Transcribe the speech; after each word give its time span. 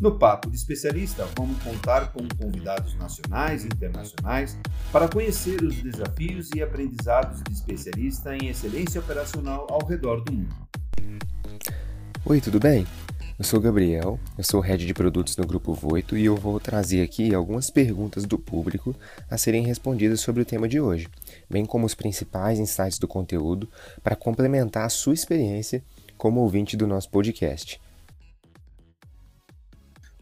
No 0.00 0.18
Papo 0.18 0.50
de 0.50 0.56
Especialista, 0.56 1.24
vamos 1.36 1.62
contar 1.62 2.12
com 2.12 2.26
convidados 2.36 2.94
nacionais 2.96 3.64
e 3.64 3.68
internacionais 3.68 4.58
para 4.90 5.08
conhecer 5.08 5.62
os 5.62 5.76
desafios 5.76 6.50
e 6.54 6.60
aprendizados 6.60 7.40
de 7.44 7.52
especialista 7.52 8.36
em 8.36 8.48
excelência 8.48 9.00
operacional 9.00 9.68
ao 9.70 9.86
redor 9.86 10.20
do 10.22 10.32
mundo. 10.32 10.54
Oi, 12.26 12.40
tudo 12.40 12.58
bem? 12.58 12.84
Eu 13.38 13.44
sou 13.44 13.60
o 13.60 13.62
Gabriel, 13.62 14.18
eu 14.36 14.42
sou 14.42 14.60
head 14.60 14.84
de 14.84 14.92
produtos 14.92 15.36
no 15.36 15.46
Grupo 15.46 15.72
Voito 15.72 16.16
e 16.16 16.24
eu 16.24 16.36
vou 16.36 16.58
trazer 16.58 17.00
aqui 17.00 17.32
algumas 17.32 17.70
perguntas 17.70 18.24
do 18.24 18.38
público 18.38 18.96
a 19.30 19.38
serem 19.38 19.64
respondidas 19.64 20.20
sobre 20.20 20.42
o 20.42 20.44
tema 20.44 20.68
de 20.68 20.80
hoje, 20.80 21.08
bem 21.48 21.64
como 21.64 21.86
os 21.86 21.94
principais 21.94 22.58
insights 22.58 22.98
do 22.98 23.06
conteúdo 23.06 23.68
para 24.02 24.16
complementar 24.16 24.86
a 24.86 24.90
sua 24.90 25.14
experiência 25.14 25.84
como 26.18 26.40
ouvinte 26.40 26.76
do 26.76 26.86
nosso 26.86 27.08
podcast. 27.10 27.80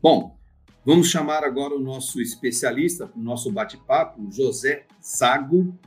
Bom, 0.03 0.37
vamos 0.85 1.09
chamar 1.09 1.45
agora 1.45 1.75
o 1.77 1.81
nosso 1.81 2.21
especialista 2.21 3.11
o 3.15 3.21
nosso 3.21 3.51
bate-papo, 3.53 4.29
José 4.33 4.87
Zago. 5.03 5.79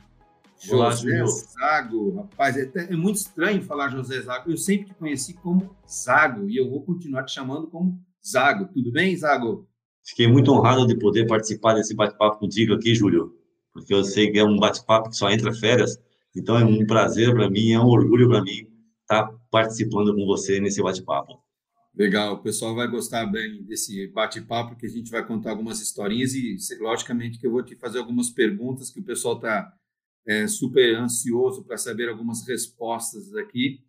Olá, 0.70 0.90
José 0.90 1.10
Júlio. 1.10 1.26
Zago, 1.26 2.16
rapaz, 2.16 2.56
é, 2.56 2.62
até- 2.62 2.92
é 2.92 2.96
muito 2.96 3.16
estranho 3.16 3.62
falar 3.62 3.90
José 3.90 4.22
Zago. 4.22 4.50
Eu 4.50 4.56
sempre 4.56 4.86
te 4.86 4.94
conheci 4.94 5.34
como 5.34 5.76
Zago 5.86 6.48
e 6.48 6.56
eu 6.56 6.68
vou 6.70 6.82
continuar 6.82 7.24
te 7.24 7.32
chamando 7.32 7.66
como 7.66 8.00
Zago. 8.26 8.68
Tudo 8.72 8.90
bem, 8.90 9.14
Zago? 9.16 9.68
Fiquei 10.02 10.26
muito 10.26 10.50
honrado 10.50 10.86
de 10.86 10.96
poder 10.98 11.26
participar 11.26 11.74
desse 11.74 11.94
bate-papo 11.94 12.38
contigo 12.38 12.72
aqui, 12.72 12.94
Júlio, 12.94 13.34
porque 13.72 13.92
eu 13.92 14.02
sei 14.04 14.30
que 14.30 14.38
é 14.38 14.44
um 14.44 14.56
bate-papo 14.56 15.10
que 15.10 15.16
só 15.16 15.28
entra 15.30 15.52
férias, 15.52 15.98
então 16.34 16.56
é 16.58 16.64
um 16.64 16.86
prazer 16.86 17.34
para 17.34 17.50
mim, 17.50 17.72
é 17.72 17.80
um 17.80 17.88
orgulho 17.88 18.28
para 18.28 18.40
mim 18.42 18.66
estar 19.02 19.28
participando 19.50 20.14
com 20.14 20.24
você 20.24 20.58
nesse 20.60 20.80
bate-papo. 20.82 21.44
Legal, 21.96 22.34
o 22.34 22.42
pessoal 22.42 22.74
vai 22.74 22.86
gostar 22.88 23.24
bem 23.26 23.62
desse 23.64 24.06
bate-papo, 24.08 24.76
que 24.76 24.84
a 24.86 24.88
gente 24.88 25.10
vai 25.10 25.26
contar 25.26 25.50
algumas 25.50 25.80
historinhas 25.80 26.34
e, 26.34 26.56
logicamente, 26.78 27.38
que 27.38 27.46
eu 27.46 27.50
vou 27.50 27.62
te 27.62 27.74
fazer 27.74 27.98
algumas 27.98 28.28
perguntas 28.28 28.90
que 28.90 29.00
o 29.00 29.04
pessoal 29.04 29.36
está 29.36 29.72
super 30.48 30.96
ansioso 30.96 31.64
para 31.64 31.78
saber 31.78 32.08
algumas 32.08 32.46
respostas 32.46 33.34
aqui. 33.34 33.80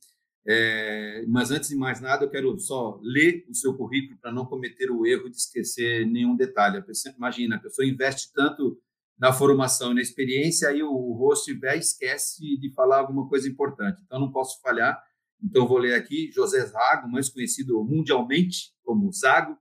É, 0.48 1.26
mas, 1.28 1.52
antes 1.52 1.70
de 1.70 1.76
mais 1.76 2.00
nada, 2.00 2.26
eu 2.26 2.30
quero 2.30 2.58
só 2.60 3.00
ler 3.04 3.46
o 3.50 3.56
seu 3.56 3.76
currículo 3.76 4.18
para 4.20 4.32
não 4.32 4.46
cometer 4.46 4.90
o 4.92 5.06
erro 5.06 5.30
de 5.30 5.38
esquecer 5.38 6.06
nenhum 6.06 6.36
detalhe. 6.36 6.82
Pessoa- 6.84 7.14
imagina, 7.18 7.58
a 7.58 7.60
pessoa 7.60 7.88
investe 7.88 8.32
tanto 8.34 8.80
na 9.20 9.34
formação 9.34 9.92
e 9.92 9.96
na 9.96 10.02
experiência, 10.02 10.70
aí 10.70 10.82
o, 10.84 10.90
o 10.92 11.14
host 11.14 11.52
vai 11.56 11.80
esquece 11.80 12.58
de 12.60 12.72
falar 12.74 13.00
alguma 13.00 13.28
coisa 13.28 13.50
importante. 13.50 14.02
Então, 14.06 14.20
não 14.20 14.32
posso 14.32 14.62
falhar. 14.62 15.02
Então, 15.44 15.68
vou 15.68 15.78
ler 15.78 15.94
aqui 15.94 16.32
José 16.32 16.66
Zago, 16.66 17.08
mais 17.10 17.30
conhecido 17.30 17.84
mundialmente 17.84 18.74
como 18.84 19.12
Zago. 19.12 19.58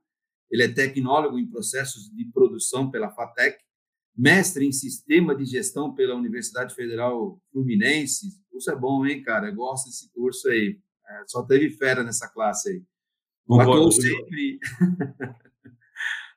Ele 0.49 0.63
é 0.63 0.67
tecnólogo 0.67 1.37
em 1.37 1.47
processos 1.47 2.09
de 2.09 2.25
produção 2.25 2.89
pela 2.89 3.11
FATEC, 3.11 3.57
mestre 4.15 4.65
em 4.65 4.71
sistema 4.71 5.35
de 5.35 5.45
gestão 5.45 5.93
pela 5.93 6.15
Universidade 6.15 6.73
Federal 6.73 7.39
Fluminense. 7.51 8.27
O 8.27 8.51
curso 8.53 8.71
é 8.71 8.75
bom, 8.75 9.05
hein, 9.05 9.21
cara? 9.21 9.49
Eu 9.49 9.55
gosto 9.55 9.85
desse 9.85 10.11
curso 10.11 10.49
aí. 10.49 10.79
É, 11.07 11.23
só 11.27 11.43
teve 11.43 11.69
fera 11.69 12.03
nessa 12.03 12.27
classe 12.27 12.69
aí. 12.69 12.83
Atuou 13.49 13.59
Concordo, 13.59 13.91
Júlio. 13.91 14.17
sempre, 14.17 14.59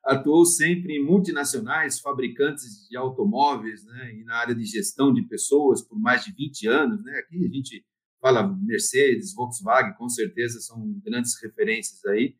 atuou 0.04 0.44
sempre 0.44 0.96
em 0.96 1.04
multinacionais, 1.04 1.98
fabricantes 1.98 2.86
de 2.88 2.96
automóveis, 2.96 3.84
né, 3.84 4.14
e 4.14 4.24
na 4.24 4.36
área 4.36 4.54
de 4.54 4.64
gestão 4.64 5.12
de 5.12 5.22
pessoas 5.22 5.82
por 5.82 5.98
mais 5.98 6.24
de 6.24 6.32
20 6.32 6.68
anos, 6.68 7.02
né? 7.02 7.18
Aqui 7.18 7.44
a 7.44 7.48
gente 7.48 7.84
fala 8.20 8.46
Mercedes, 8.46 9.34
Volkswagen, 9.34 9.94
com 9.94 10.08
certeza 10.08 10.60
são 10.60 10.92
grandes 11.04 11.40
referências 11.42 12.04
aí. 12.06 12.36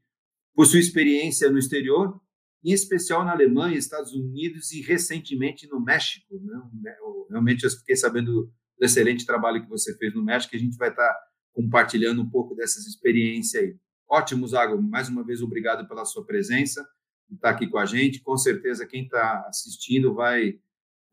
Possui 0.55 0.81
experiência 0.81 1.51
no 1.51 1.59
exterior, 1.59 2.21
em 2.63 2.73
especial 2.73 3.25
na 3.25 3.33
Alemanha, 3.33 3.79
Estados 3.79 4.13
Unidos 4.13 4.73
e 4.73 4.83
recentemente 4.83 5.67
no 5.69 5.81
México, 5.81 6.39
né? 6.43 6.95
Eu- 7.01 7.21
Realmente 7.31 7.63
eu 7.65 7.71
fiquei 7.71 7.95
sabendo 7.95 8.51
do 8.77 8.85
excelente 8.85 9.25
trabalho 9.25 9.63
que 9.63 9.69
você 9.69 9.97
fez 9.97 10.13
no 10.13 10.23
México, 10.25 10.51
que 10.51 10.57
a 10.57 10.61
gente 10.61 10.77
vai 10.77 10.89
estar 10.91 11.17
compartilhando 11.55 12.21
um 12.21 12.29
pouco 12.29 12.57
dessas 12.57 12.87
experiências 12.87 13.63
aí. 13.63 13.77
Ótimo, 14.09 14.47
Zago. 14.49 14.83
Mais 14.83 15.09
uma 15.09 15.25
vez, 15.25 15.41
obrigado 15.41 15.87
pela 15.87 16.05
sua 16.05 16.25
presença 16.27 16.85
e 17.31 17.35
estar 17.35 17.51
aqui 17.51 17.69
com 17.69 17.79
a 17.79 17.87
gente. 17.87 18.21
Com 18.21 18.37
certeza, 18.37 18.85
quem 18.85 19.05
está 19.05 19.45
assistindo 19.47 20.13
vai 20.13 20.59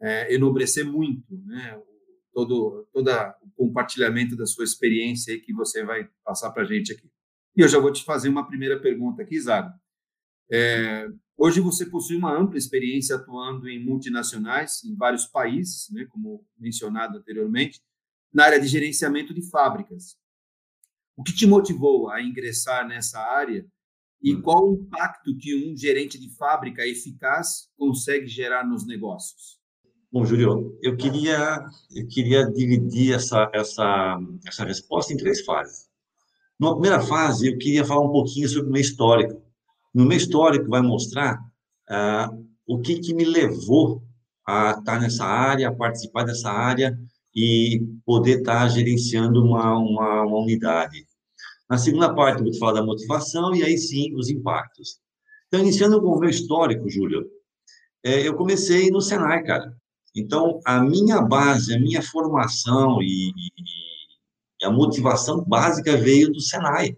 é, 0.01 0.33
enobrecer 0.33 0.85
muito, 0.85 1.37
né? 1.45 1.79
Todo, 2.37 2.87
todo 2.93 3.09
o 3.41 3.49
compartilhamento 3.55 4.35
da 4.35 4.45
sua 4.45 4.63
experiência 4.63 5.33
aí 5.33 5.39
que 5.39 5.51
você 5.51 5.83
vai 5.83 6.07
passar 6.23 6.51
para 6.51 6.61
a 6.61 6.65
gente 6.67 6.91
aqui. 6.91 7.09
E 7.55 7.61
eu 7.61 7.67
já 7.67 7.79
vou 7.79 7.91
te 7.91 8.03
fazer 8.03 8.29
uma 8.29 8.45
primeira 8.45 8.79
pergunta 8.79 9.23
aqui, 9.23 9.41
Zago. 9.41 9.73
É, 10.51 11.09
hoje 11.35 11.59
você 11.59 11.83
possui 11.87 12.15
uma 12.15 12.31
ampla 12.31 12.59
experiência 12.59 13.15
atuando 13.15 13.67
em 13.67 13.83
multinacionais 13.83 14.83
em 14.83 14.95
vários 14.95 15.25
países, 15.25 15.89
né, 15.89 16.05
como 16.05 16.45
mencionado 16.55 17.17
anteriormente, 17.17 17.81
na 18.31 18.43
área 18.45 18.61
de 18.61 18.67
gerenciamento 18.67 19.33
de 19.33 19.41
fábricas. 19.49 20.15
O 21.15 21.23
que 21.23 21.33
te 21.33 21.47
motivou 21.47 22.11
a 22.11 22.21
ingressar 22.21 22.87
nessa 22.87 23.19
área 23.19 23.65
e 24.21 24.35
Hum. 24.35 24.43
qual 24.43 24.69
o 24.69 24.75
impacto 24.75 25.35
que 25.39 25.55
um 25.55 25.75
gerente 25.75 26.19
de 26.19 26.29
fábrica 26.35 26.85
eficaz 26.85 27.67
consegue 27.75 28.27
gerar 28.27 28.63
nos 28.63 28.85
negócios? 28.85 29.56
Bom, 30.09 30.25
Júlio, 30.25 30.77
eu 30.81 30.95
queria, 30.95 31.65
eu 31.93 32.07
queria 32.07 32.49
dividir 32.49 33.13
essa, 33.13 33.51
essa, 33.53 34.17
essa 34.47 34.63
resposta 34.63 35.11
em 35.11 35.17
três 35.17 35.43
fases. 35.43 35.89
Numa 36.57 36.73
primeira 36.73 37.01
fase, 37.01 37.49
eu 37.49 37.57
queria 37.57 37.83
falar 37.83 38.05
um 38.05 38.11
pouquinho 38.11 38.47
sobre 38.47 38.69
o 38.69 38.71
meu 38.71 38.81
histórico. 38.81 39.41
No 39.93 40.05
meu 40.05 40.17
histórico 40.17 40.69
vai 40.69 40.81
mostrar 40.81 41.37
ah, 41.89 42.31
o 42.65 42.79
que, 42.79 42.99
que 42.99 43.13
me 43.13 43.25
levou 43.25 44.01
a 44.47 44.71
estar 44.79 45.01
nessa 45.01 45.25
área, 45.25 45.67
a 45.67 45.75
participar 45.75 46.23
dessa 46.23 46.49
área 46.49 46.97
e 47.35 47.85
poder 48.05 48.39
estar 48.39 48.67
gerenciando 48.69 49.43
uma, 49.43 49.77
uma, 49.77 50.23
uma 50.23 50.39
unidade. 50.39 51.05
Na 51.69 51.77
segunda 51.77 52.15
parte, 52.15 52.37
eu 52.37 52.45
vou 52.45 52.53
te 52.53 52.59
falar 52.59 52.73
da 52.73 52.85
motivação 52.85 53.53
e 53.53 53.61
aí 53.61 53.77
sim 53.77 54.15
os 54.15 54.29
impactos. 54.29 55.01
Então, 55.47 55.59
iniciando 55.59 56.01
com 56.01 56.07
o 56.07 56.19
meu 56.19 56.29
histórico, 56.29 56.89
Júlio, 56.89 57.29
eh, 58.05 58.25
eu 58.25 58.35
comecei 58.35 58.89
no 58.89 59.01
Senai, 59.01 59.43
cara. 59.43 59.75
Então, 60.17 60.59
a 60.65 60.81
minha 60.81 61.21
base, 61.21 61.75
a 61.75 61.79
minha 61.79 62.01
formação 62.01 62.99
e, 63.01 63.29
e- 63.29 64.65
a 64.65 64.71
motivação 64.71 65.43
básica 65.45 65.95
veio 65.95 66.31
do 66.31 66.41
Senai, 66.41 66.97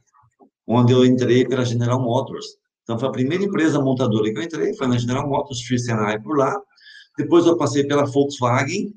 onde 0.66 0.94
eu 0.94 1.06
entrei 1.06 1.46
pela 1.46 1.66
General 1.66 2.02
Motors. 2.02 2.46
Então, 2.84 2.97
foi 2.97 3.09
a 3.09 3.12
primeira 3.12 3.44
empresa 3.44 3.81
montadora 3.81 4.31
que 4.31 4.40
eu 4.40 4.44
entrei, 4.44 4.74
foi 4.75 4.88
na 4.88 4.97
General 4.97 5.28
Motors, 5.28 5.62
fiz 5.62 5.84
Senai 5.84 6.18
por 6.22 6.38
lá. 6.38 6.56
Depois 7.18 7.46
eu 7.46 7.57
passei 7.57 7.84
pela 7.84 8.06
Volkswagen. 8.06 8.94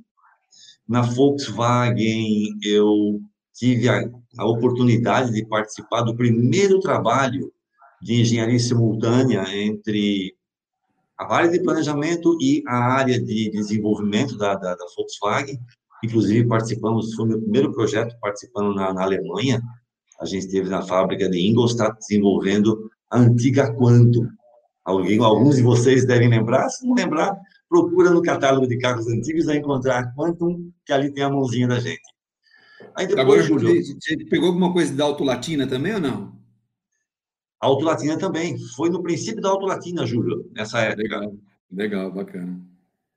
Na 0.89 1.03
Volkswagen, 1.03 2.57
eu 2.63 3.21
tive 3.53 3.89
a, 3.89 4.09
a 4.39 4.47
oportunidade 4.47 5.33
de 5.33 5.45
participar 5.47 6.03
do 6.03 6.17
primeiro 6.17 6.79
trabalho 6.79 7.53
de 8.01 8.21
engenharia 8.21 8.59
simultânea 8.59 9.45
entre 9.53 10.35
a 11.23 11.35
área 11.35 11.51
de 11.51 11.61
planejamento 11.61 12.37
e 12.41 12.63
a 12.67 12.95
área 12.95 13.21
de 13.21 13.51
desenvolvimento 13.51 14.37
da, 14.37 14.55
da, 14.55 14.75
da 14.75 14.87
Volkswagen. 14.97 15.59
Inclusive, 16.05 16.47
participamos, 16.47 17.15
foi 17.15 17.25
o 17.25 17.29
meu 17.29 17.41
primeiro 17.41 17.73
projeto 17.73 18.17
participando 18.21 18.75
na, 18.75 18.93
na 18.93 19.03
Alemanha. 19.03 19.63
A 20.21 20.25
gente 20.25 20.47
esteve 20.47 20.69
na 20.69 20.83
fábrica 20.83 21.29
de 21.29 21.39
Ingolstadt 21.49 21.97
desenvolvendo 21.99 22.91
a 23.11 23.19
antiga 23.19 23.73
Quantum. 23.75 24.29
Alguém, 24.85 25.19
alguns 25.21 25.57
de 25.57 25.63
vocês 25.63 26.05
devem 26.05 26.29
lembrar. 26.29 26.69
Se 26.69 26.87
não 26.87 26.95
lembrar, 26.95 27.37
procura 27.69 28.11
no 28.11 28.23
catálogo 28.23 28.67
de 28.67 28.79
carros 28.79 29.07
antigos 29.07 29.47
vai 29.47 29.57
encontrar 29.57 29.99
a 30.01 30.15
Quantum, 30.15 30.71
que 30.85 30.93
ali 30.93 31.13
tem 31.13 31.23
a 31.23 31.31
mãozinha 31.31 31.69
da 31.69 31.79
gente. 31.79 32.03
Aí 32.97 33.07
depois, 33.07 33.21
Agora, 33.21 33.43
Júlio, 33.43 33.83
você 33.83 34.17
pegou 34.29 34.49
alguma 34.49 34.73
coisa 34.73 34.95
da 34.95 35.05
Auto 35.05 35.23
Latina 35.23 35.67
também 35.67 35.95
ou 35.95 36.01
não? 36.01 36.42
A 37.63 37.67
Auto 37.67 37.85
Latina 37.85 38.19
também. 38.19 38.59
Foi 38.75 38.91
no 38.91 39.03
princípio 39.03 39.41
da 39.41 39.49
Auto 39.49 39.65
Latina, 39.65 40.05
Júlio, 40.05 40.51
nessa 40.53 40.81
época. 40.81 41.03
Legal, 41.03 41.35
legal, 41.71 42.13
bacana. 42.13 42.61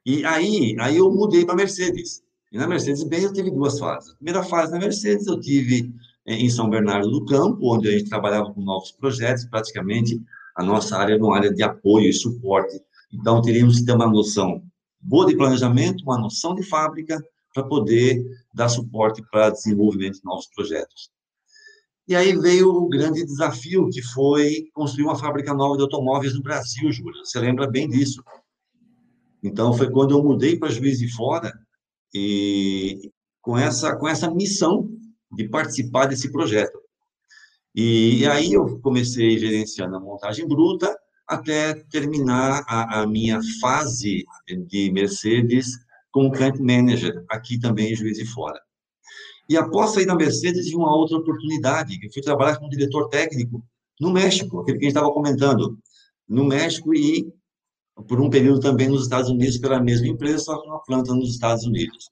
E 0.06 0.24
aí, 0.24 0.76
aí 0.80 0.98
eu 0.98 1.12
mudei 1.12 1.44
para 1.44 1.56
Mercedes. 1.56 2.24
E 2.52 2.58
na 2.58 2.68
Mercedes-Benz 2.68 3.24
eu 3.24 3.34
tive 3.34 3.50
duas 3.50 3.80
fases. 3.80 4.12
A 4.12 4.16
primeira 4.16 4.44
fase 4.44 4.72
na 4.72 4.78
Mercedes 4.78 5.26
eu 5.26 5.40
tive 5.40 5.92
eh, 6.28 6.36
em 6.36 6.48
São 6.48 6.70
Bernardo 6.70 7.10
do 7.10 7.26
Campo, 7.26 7.74
onde 7.76 7.90
a 7.90 7.92
gente 7.92 8.08
trabalhava 8.08 8.54
com 8.54 8.62
novos 8.62 8.92
projetos, 8.92 9.46
praticamente 9.46 10.22
a 10.56 10.64
nossa 10.64 10.96
área 10.96 11.16
era 11.16 11.24
uma 11.24 11.36
área 11.36 11.52
de 11.52 11.64
apoio 11.64 12.08
e 12.08 12.14
suporte. 12.14 12.80
Então, 13.12 13.42
teríamos 13.42 13.80
que 13.80 13.86
ter 13.86 13.94
uma 13.94 14.08
noção 14.08 14.62
boa 15.02 15.26
de 15.26 15.36
planejamento, 15.36 16.04
uma 16.04 16.20
noção 16.20 16.54
de 16.54 16.62
fábrica, 16.62 17.20
para 17.52 17.64
poder 17.64 18.24
dar 18.54 18.70
suporte 18.70 19.24
para 19.32 19.50
desenvolvimento 19.50 20.16
de 20.16 20.26
novos 20.26 20.48
projetos. 20.54 21.10
E 22.08 22.16
aí 22.16 22.38
veio 22.38 22.70
o 22.70 22.88
grande 22.88 23.26
desafio, 23.26 23.90
que 23.90 24.02
foi 24.02 24.68
construir 24.74 25.06
uma 25.06 25.18
fábrica 25.18 25.54
nova 25.54 25.76
de 25.76 25.82
automóveis 25.82 26.36
no 26.36 26.44
Brasil, 26.44 26.92
Júlio. 26.92 27.26
Você 27.26 27.40
lembra 27.40 27.68
bem 27.68 27.90
disso. 27.90 28.24
Então, 29.44 29.74
foi 29.74 29.90
quando 29.90 30.12
eu 30.12 30.24
mudei 30.24 30.58
para 30.58 30.70
Juiz 30.70 31.00
de 31.00 31.12
Fora, 31.12 31.52
e 32.14 33.12
com 33.42 33.58
essa, 33.58 33.96
com 33.96 34.08
essa 34.08 34.32
missão 34.32 34.90
de 35.32 35.50
participar 35.50 36.06
desse 36.06 36.32
projeto. 36.32 36.80
E, 37.76 38.20
e 38.20 38.28
aí 38.28 38.54
eu 38.54 38.80
comecei 38.80 39.38
gerenciando 39.38 39.98
a 39.98 40.00
montagem 40.00 40.48
bruta, 40.48 40.96
até 41.28 41.74
terminar 41.90 42.64
a, 42.68 43.02
a 43.02 43.08
minha 43.08 43.40
fase 43.60 44.24
de 44.68 44.92
Mercedes 44.92 45.68
como 46.10 46.32
plant 46.32 46.58
manager, 46.60 47.26
aqui 47.30 47.60
também 47.60 47.92
em 47.92 47.96
Juiz 47.96 48.18
de 48.18 48.26
Fora. 48.26 48.60
E 49.48 49.56
após 49.58 49.92
sair 49.92 50.06
da 50.06 50.16
Mercedes, 50.16 50.66
tive 50.66 50.78
uma 50.78 50.96
outra 50.96 51.18
oportunidade, 51.18 52.00
que 52.00 52.12
fui 52.12 52.22
trabalhar 52.22 52.58
como 52.58 52.70
diretor 52.70 53.08
técnico 53.10 53.64
no 54.00 54.12
México, 54.12 54.60
aquele 54.60 54.78
que 54.78 54.86
a 54.86 54.88
gente 54.88 54.98
estava 54.98 55.14
comentando, 55.14 55.78
no 56.28 56.44
México 56.44 56.94
e 56.94 57.32
por 58.08 58.20
um 58.20 58.30
período 58.30 58.60
também 58.60 58.90
nos 58.90 59.04
Estados 59.04 59.30
Unidos 59.30 59.58
pela 59.58 59.80
mesma 59.80 60.08
empresa, 60.08 60.40
só 60.40 60.60
com 60.60 60.68
uma 60.68 60.84
planta 60.84 61.14
nos 61.14 61.30
Estados 61.30 61.64
Unidos. 61.64 62.10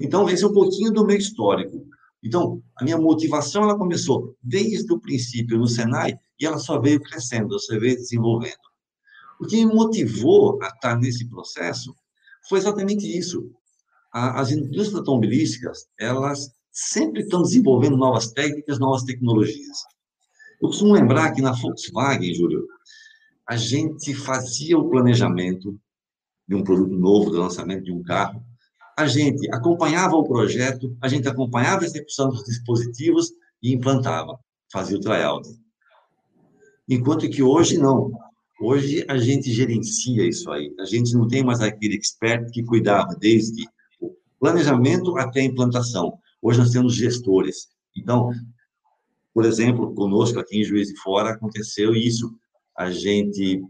Então, 0.00 0.28
esse 0.28 0.42
é 0.42 0.46
um 0.46 0.52
pouquinho 0.52 0.90
do 0.90 1.06
meu 1.06 1.16
histórico. 1.16 1.86
Então, 2.22 2.62
a 2.76 2.82
minha 2.82 2.96
motivação, 2.96 3.64
ela 3.64 3.76
começou 3.76 4.34
desde 4.42 4.90
o 4.92 4.98
princípio 4.98 5.58
no 5.58 5.68
Senai 5.68 6.14
e 6.40 6.46
ela 6.46 6.58
só 6.58 6.80
veio 6.80 7.00
crescendo, 7.00 7.58
só 7.60 7.78
veio 7.78 7.96
desenvolvendo. 7.96 8.56
O 9.38 9.46
que 9.46 9.64
me 9.64 9.72
motivou 9.72 10.58
a 10.62 10.68
estar 10.68 10.96
nesse 10.98 11.28
processo 11.28 11.94
foi 12.48 12.58
exatamente 12.58 13.06
isso 13.06 13.50
as 14.14 14.52
indústrias 14.52 14.94
automobilísticas, 14.94 15.88
elas 15.98 16.52
sempre 16.70 17.22
estão 17.22 17.42
desenvolvendo 17.42 17.96
novas 17.96 18.30
técnicas, 18.32 18.78
novas 18.78 19.02
tecnologias. 19.02 19.78
Eu 20.62 20.68
costumo 20.68 20.94
lembrar 20.94 21.32
que 21.32 21.42
na 21.42 21.52
Volkswagen, 21.52 22.32
Júlio, 22.32 22.64
a 23.46 23.56
gente 23.56 24.14
fazia 24.14 24.78
o 24.78 24.88
planejamento 24.88 25.76
de 26.46 26.54
um 26.54 26.62
produto 26.62 26.94
novo, 26.94 27.30
do 27.30 27.40
lançamento 27.40 27.82
de 27.82 27.92
um 27.92 28.02
carro, 28.02 28.40
a 28.96 29.06
gente 29.06 29.52
acompanhava 29.52 30.14
o 30.14 30.22
projeto, 30.22 30.96
a 31.00 31.08
gente 31.08 31.26
acompanhava 31.26 31.82
a 31.82 31.86
execução 31.86 32.28
dos 32.28 32.44
dispositivos 32.44 33.32
e 33.60 33.72
implantava, 33.72 34.38
fazia 34.72 34.96
o 34.96 35.00
tryout. 35.00 35.48
Enquanto 36.88 37.28
que 37.28 37.42
hoje 37.42 37.78
não. 37.78 38.12
Hoje 38.60 39.04
a 39.08 39.18
gente 39.18 39.52
gerencia 39.52 40.24
isso 40.24 40.48
aí. 40.52 40.72
A 40.78 40.84
gente 40.84 41.12
não 41.14 41.26
tem 41.26 41.42
mais 41.42 41.60
aquele 41.60 41.96
expert 41.96 42.48
que 42.52 42.62
cuidava 42.62 43.16
desde 43.18 43.66
planejamento 44.44 45.16
até 45.16 45.40
a 45.40 45.44
implantação. 45.44 46.18
Hoje 46.42 46.58
nós 46.58 46.70
temos 46.70 46.94
gestores. 46.94 47.68
Então, 47.96 48.30
por 49.32 49.46
exemplo, 49.46 49.94
conosco 49.94 50.38
aqui 50.38 50.60
em 50.60 50.64
Juiz 50.64 50.88
de 50.88 51.00
Fora 51.00 51.30
aconteceu 51.30 51.94
isso. 51.94 52.30
A 52.76 52.90
gente 52.90 53.64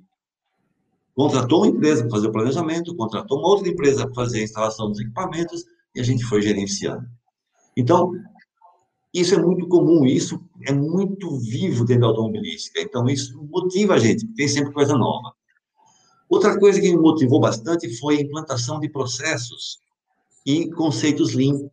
contratou 1.14 1.60
uma 1.60 1.68
empresa 1.68 2.02
para 2.02 2.10
fazer 2.10 2.26
o 2.26 2.32
planejamento, 2.32 2.96
contratou 2.96 3.38
uma 3.38 3.50
outra 3.50 3.68
empresa 3.68 4.04
para 4.04 4.14
fazer 4.16 4.40
a 4.40 4.42
instalação 4.42 4.90
dos 4.90 4.98
equipamentos 4.98 5.64
e 5.94 6.00
a 6.00 6.02
gente 6.02 6.24
foi 6.24 6.42
gerenciando. 6.42 7.06
Então, 7.76 8.10
isso 9.14 9.32
é 9.32 9.38
muito 9.40 9.68
comum, 9.68 10.04
isso 10.04 10.44
é 10.66 10.72
muito 10.72 11.38
vivo 11.38 11.84
dentro 11.84 12.00
da 12.00 12.08
automobilística. 12.08 12.80
Então, 12.80 13.08
isso 13.08 13.40
motiva 13.48 13.94
a 13.94 13.98
gente, 14.00 14.26
tem 14.34 14.48
sempre 14.48 14.72
coisa 14.72 14.98
nova. 14.98 15.32
Outra 16.28 16.58
coisa 16.58 16.80
que 16.80 16.90
me 16.90 17.00
motivou 17.00 17.38
bastante 17.38 17.96
foi 17.96 18.16
a 18.16 18.22
implantação 18.22 18.80
de 18.80 18.88
processos 18.88 19.83
e 20.44 20.70
conceitos 20.70 21.34
Lean, 21.34 21.68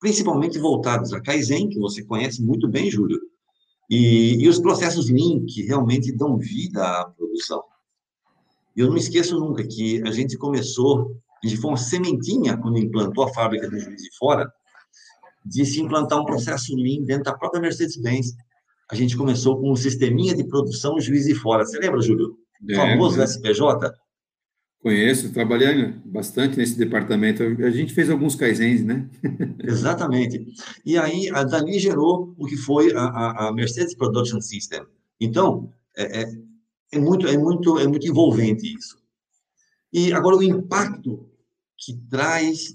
principalmente 0.00 0.58
voltados 0.58 1.12
a 1.12 1.20
Kaizen, 1.20 1.68
que 1.68 1.78
você 1.78 2.04
conhece 2.04 2.42
muito 2.42 2.68
bem, 2.68 2.90
Júlio, 2.90 3.20
e, 3.88 4.42
e 4.42 4.48
os 4.48 4.58
processos 4.58 5.08
Lean, 5.08 5.44
que 5.46 5.62
realmente 5.62 6.12
dão 6.12 6.36
vida 6.36 6.82
à 6.82 7.04
produção. 7.06 7.62
Eu 8.76 8.86
não 8.86 8.94
me 8.94 9.00
esqueço 9.00 9.38
nunca 9.38 9.66
que 9.66 10.02
a 10.02 10.10
gente 10.10 10.36
começou, 10.36 11.16
a 11.42 11.46
gente 11.46 11.60
foi 11.60 11.70
uma 11.70 11.76
sementinha 11.76 12.56
quando 12.56 12.78
implantou 12.78 13.24
a 13.24 13.32
fábrica 13.32 13.68
do 13.68 13.78
Juiz 13.78 14.02
de 14.02 14.16
Fora, 14.16 14.50
de 15.44 15.64
se 15.66 15.80
implantar 15.80 16.20
um 16.20 16.24
processo 16.24 16.74
Lean 16.74 17.02
dentro 17.04 17.24
da 17.24 17.36
própria 17.36 17.60
Mercedes-Benz. 17.60 18.34
A 18.90 18.94
gente 18.94 19.16
começou 19.16 19.58
com 19.58 19.72
um 19.72 19.76
sisteminha 19.76 20.34
de 20.34 20.44
produção 20.44 21.00
Juiz 21.00 21.24
de 21.24 21.34
Fora. 21.34 21.64
Você 21.64 21.78
lembra, 21.78 22.00
Júlio? 22.00 22.36
O 22.62 22.74
famoso 22.74 23.20
é. 23.20 23.24
SPJ? 23.24 23.90
Conheço, 24.82 25.32
trabalhei 25.32 25.92
bastante 26.04 26.56
nesse 26.56 26.76
departamento. 26.76 27.40
A 27.44 27.70
gente 27.70 27.94
fez 27.94 28.10
alguns 28.10 28.34
kaizens, 28.34 28.84
né? 28.84 29.08
Exatamente. 29.62 30.44
E 30.84 30.98
aí, 30.98 31.30
dali 31.30 31.78
gerou 31.78 32.34
o 32.36 32.46
que 32.46 32.56
foi 32.56 32.92
a, 32.92 33.46
a 33.46 33.52
Mercedes 33.52 33.94
Production 33.94 34.40
System. 34.40 34.84
Então, 35.20 35.72
é, 35.96 36.22
é, 36.22 36.24
é, 36.94 36.98
muito, 36.98 37.28
é, 37.28 37.38
muito, 37.38 37.78
é 37.78 37.86
muito 37.86 38.08
envolvente 38.08 38.74
isso. 38.74 39.00
E 39.92 40.12
agora, 40.12 40.36
o 40.36 40.42
impacto 40.42 41.30
que 41.78 41.96
traz 42.10 42.74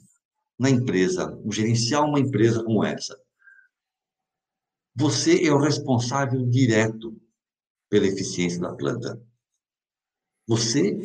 na 0.57 0.69
empresa, 0.69 1.37
o 1.43 1.51
gerenciar 1.51 2.05
uma 2.05 2.21
empresa 2.21 2.63
como 2.63 2.85
essa. 2.85 3.19
Você 4.95 5.45
é 5.45 5.51
o 5.51 5.59
responsável 5.59 6.41
direto 6.47 7.19
pela 7.89 8.07
eficiência 8.07 8.61
da 8.61 8.73
planta. 8.73 9.21
Você 10.47 11.01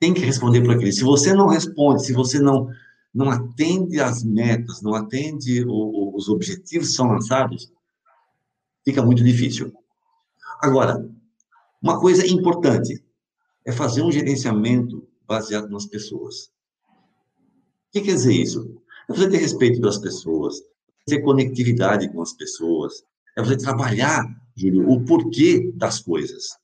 tem 0.00 0.12
que 0.12 0.20
responder 0.20 0.62
por 0.62 0.72
aquilo. 0.72 0.92
Se 0.92 1.02
você 1.02 1.32
não 1.32 1.48
responde, 1.48 2.04
se 2.04 2.12
você 2.12 2.38
não 2.38 2.68
não 3.14 3.30
atende 3.30 4.00
às 4.00 4.24
metas, 4.24 4.82
não 4.82 4.92
atende 4.92 5.64
o, 5.64 6.16
os 6.16 6.28
objetivos 6.28 6.88
que 6.88 6.94
são 6.94 7.06
lançados, 7.06 7.72
fica 8.84 9.00
muito 9.04 9.22
difícil. 9.22 9.72
Agora, 10.60 11.08
uma 11.80 12.00
coisa 12.00 12.26
importante 12.26 13.04
é 13.64 13.70
fazer 13.70 14.02
um 14.02 14.10
gerenciamento 14.10 15.06
baseado 15.26 15.68
nas 15.70 15.86
pessoas. 15.86 16.46
O 17.88 17.92
que 17.92 18.00
quer 18.00 18.14
dizer 18.14 18.34
isso? 18.34 18.82
É 19.08 19.12
você 19.14 19.28
ter 19.28 19.38
respeito 19.38 19.80
pelas 19.80 19.98
pessoas, 19.98 20.60
ter 21.06 21.22
conectividade 21.22 22.10
com 22.12 22.20
as 22.20 22.32
pessoas, 22.32 23.04
é 23.36 23.42
você 23.42 23.56
trabalhar, 23.56 24.24
Júlio, 24.56 24.88
o 24.90 25.04
porquê 25.04 25.72
das 25.76 26.00
coisas. 26.00 26.58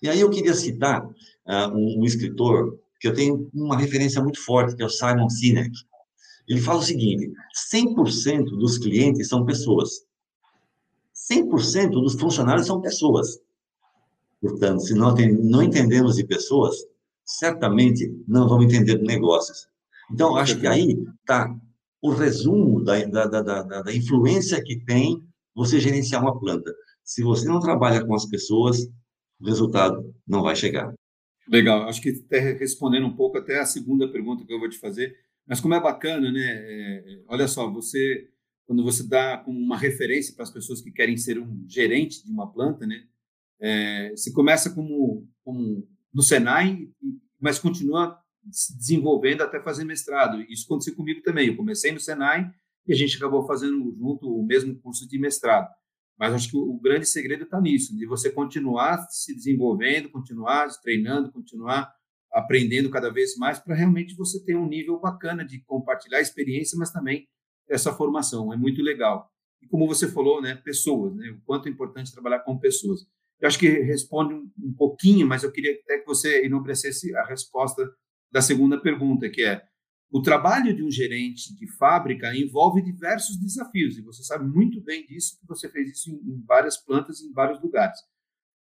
E 0.00 0.08
aí 0.08 0.20
eu 0.20 0.30
queria 0.30 0.54
citar 0.54 1.06
uh, 1.46 1.68
um, 1.74 2.00
um, 2.00 2.04
escritor 2.04 2.78
que 3.00 3.08
eu 3.08 3.14
tenho 3.14 3.50
uma 3.52 3.76
referência 3.76 4.22
muito 4.22 4.42
forte, 4.42 4.76
que 4.76 4.82
é 4.82 4.86
o 4.86 4.90
Simon 4.90 5.28
Sinek. 5.28 5.70
Ele 6.48 6.60
fala 6.60 6.80
o 6.80 6.82
seguinte: 6.82 7.32
100% 7.72 8.44
dos 8.58 8.78
clientes 8.78 9.28
são 9.28 9.44
pessoas. 9.44 10.04
100% 11.30 11.90
dos 11.90 12.14
funcionários 12.14 12.66
são 12.66 12.80
pessoas. 12.80 13.40
Portanto, 14.40 14.80
se 14.80 14.94
tem, 15.16 15.32
não 15.32 15.62
entendemos 15.62 16.16
de 16.16 16.26
pessoas, 16.26 16.76
certamente 17.24 18.12
não 18.28 18.46
vamos 18.46 18.66
entender 18.66 18.98
de 18.98 19.04
negócios. 19.04 19.68
Então, 20.12 20.36
acho 20.36 20.60
que 20.60 20.66
aí 20.66 21.02
está 21.20 21.54
o 22.02 22.10
resumo 22.10 22.84
da, 22.84 23.02
da, 23.06 23.26
da, 23.26 23.62
da 23.62 23.94
influência 23.94 24.62
que 24.62 24.84
tem 24.84 25.26
você 25.54 25.80
gerenciar 25.80 26.20
uma 26.20 26.38
planta. 26.38 26.70
Se 27.02 27.22
você 27.22 27.46
não 27.46 27.60
trabalha 27.60 28.04
com 28.04 28.14
as 28.14 28.26
pessoas, 28.26 28.86
o 29.40 29.46
resultado 29.46 30.14
não 30.26 30.42
vai 30.42 30.54
chegar. 30.54 30.92
Legal, 31.48 31.88
acho 31.88 32.00
que 32.00 32.10
até 32.10 32.38
respondendo 32.52 33.06
um 33.06 33.14
pouco 33.14 33.38
até 33.38 33.58
a 33.60 33.66
segunda 33.66 34.10
pergunta 34.10 34.44
que 34.44 34.52
eu 34.52 34.58
vou 34.58 34.68
te 34.68 34.78
fazer, 34.78 35.16
mas 35.46 35.60
como 35.60 35.74
é 35.74 35.80
bacana, 35.80 36.32
né? 36.32 36.40
É, 36.42 37.22
olha 37.28 37.46
só, 37.46 37.70
você 37.70 38.30
quando 38.66 38.82
você 38.82 39.06
dá 39.06 39.38
como 39.38 39.58
uma 39.58 39.76
referência 39.76 40.34
para 40.34 40.42
as 40.42 40.50
pessoas 40.50 40.80
que 40.80 40.90
querem 40.90 41.16
ser 41.16 41.38
um 41.38 41.64
gerente 41.68 42.24
de 42.24 42.30
uma 42.30 42.50
planta, 42.50 42.86
né? 42.86 43.04
É, 43.60 44.10
você 44.10 44.32
começa 44.32 44.70
como, 44.70 45.28
como 45.44 45.86
no 46.12 46.22
Senai, 46.22 46.88
mas 47.40 47.58
continua 47.58 48.18
se 48.50 48.76
desenvolvendo 48.76 49.42
até 49.42 49.60
fazer 49.60 49.84
mestrado. 49.84 50.40
Isso 50.48 50.64
aconteceu 50.64 50.94
comigo 50.94 51.22
também. 51.22 51.48
Eu 51.48 51.56
comecei 51.56 51.92
no 51.92 52.00
Senai 52.00 52.50
e 52.86 52.92
a 52.92 52.96
gente 52.96 53.16
acabou 53.16 53.46
fazendo 53.46 53.94
junto 53.98 54.28
o 54.28 54.44
mesmo 54.44 54.74
curso 54.76 55.08
de 55.08 55.18
mestrado. 55.18 55.68
Mas 56.18 56.32
acho 56.32 56.50
que 56.50 56.56
o, 56.56 56.78
grande 56.78 57.06
segredo 57.06 57.44
está 57.44 57.60
nisso, 57.60 57.96
de 57.96 58.06
você 58.06 58.30
continuar 58.30 58.98
se 59.10 59.34
desenvolvendo, 59.34 60.10
continuar 60.10 60.68
treinando, 60.80 61.32
continuar 61.32 61.92
aprendendo 62.32 62.90
cada 62.90 63.12
vez 63.12 63.36
mais 63.36 63.58
para 63.58 63.74
realmente 63.74 64.16
você 64.16 64.42
ter 64.44 64.56
um 64.56 64.66
nível 64.66 64.98
bacana 64.98 65.44
de 65.44 65.60
compartilhar 65.60 66.20
experiência, 66.20 66.76
mas 66.78 66.90
também 66.90 67.28
essa 67.68 67.92
formação. 67.92 68.52
É 68.52 68.56
muito 68.56 68.82
legal. 68.82 69.30
E 69.62 69.66
como 69.66 69.86
você 69.86 70.08
falou, 70.08 70.42
né, 70.42 70.54
pessoas, 70.56 71.14
né, 71.14 71.30
o 71.30 71.40
quanto 71.44 71.68
é 71.68 71.70
importante 71.70 72.12
trabalhar 72.12 72.40
com 72.40 72.58
pessoas. 72.58 73.06
Eu 73.40 73.48
acho 73.48 73.58
que 73.58 73.68
responde 73.68 74.34
um, 74.34 74.72
pouquinho, 74.76 75.26
mas 75.26 75.42
eu 75.42 75.50
queria 75.50 75.72
até 75.72 75.98
que 75.98 76.06
você 76.06 76.44
enobrecesse 76.44 77.14
a 77.16 77.24
resposta 77.24 77.88
da 78.30 78.40
segunda 78.40 78.80
pergunta, 78.80 79.28
que 79.28 79.42
é 79.42 79.62
o 80.14 80.22
trabalho 80.22 80.72
de 80.72 80.80
um 80.80 80.90
gerente 80.92 81.52
de 81.56 81.66
fábrica 81.66 82.32
envolve 82.36 82.80
diversos 82.80 83.36
desafios, 83.36 83.98
e 83.98 84.00
você 84.00 84.22
sabe 84.22 84.46
muito 84.46 84.80
bem 84.80 85.04
disso, 85.04 85.36
que 85.40 85.44
você 85.44 85.68
fez 85.68 85.90
isso 85.90 86.08
em, 86.08 86.40
várias 86.46 86.76
plantas, 86.76 87.20
em 87.20 87.32
vários 87.32 87.60
lugares. 87.60 87.98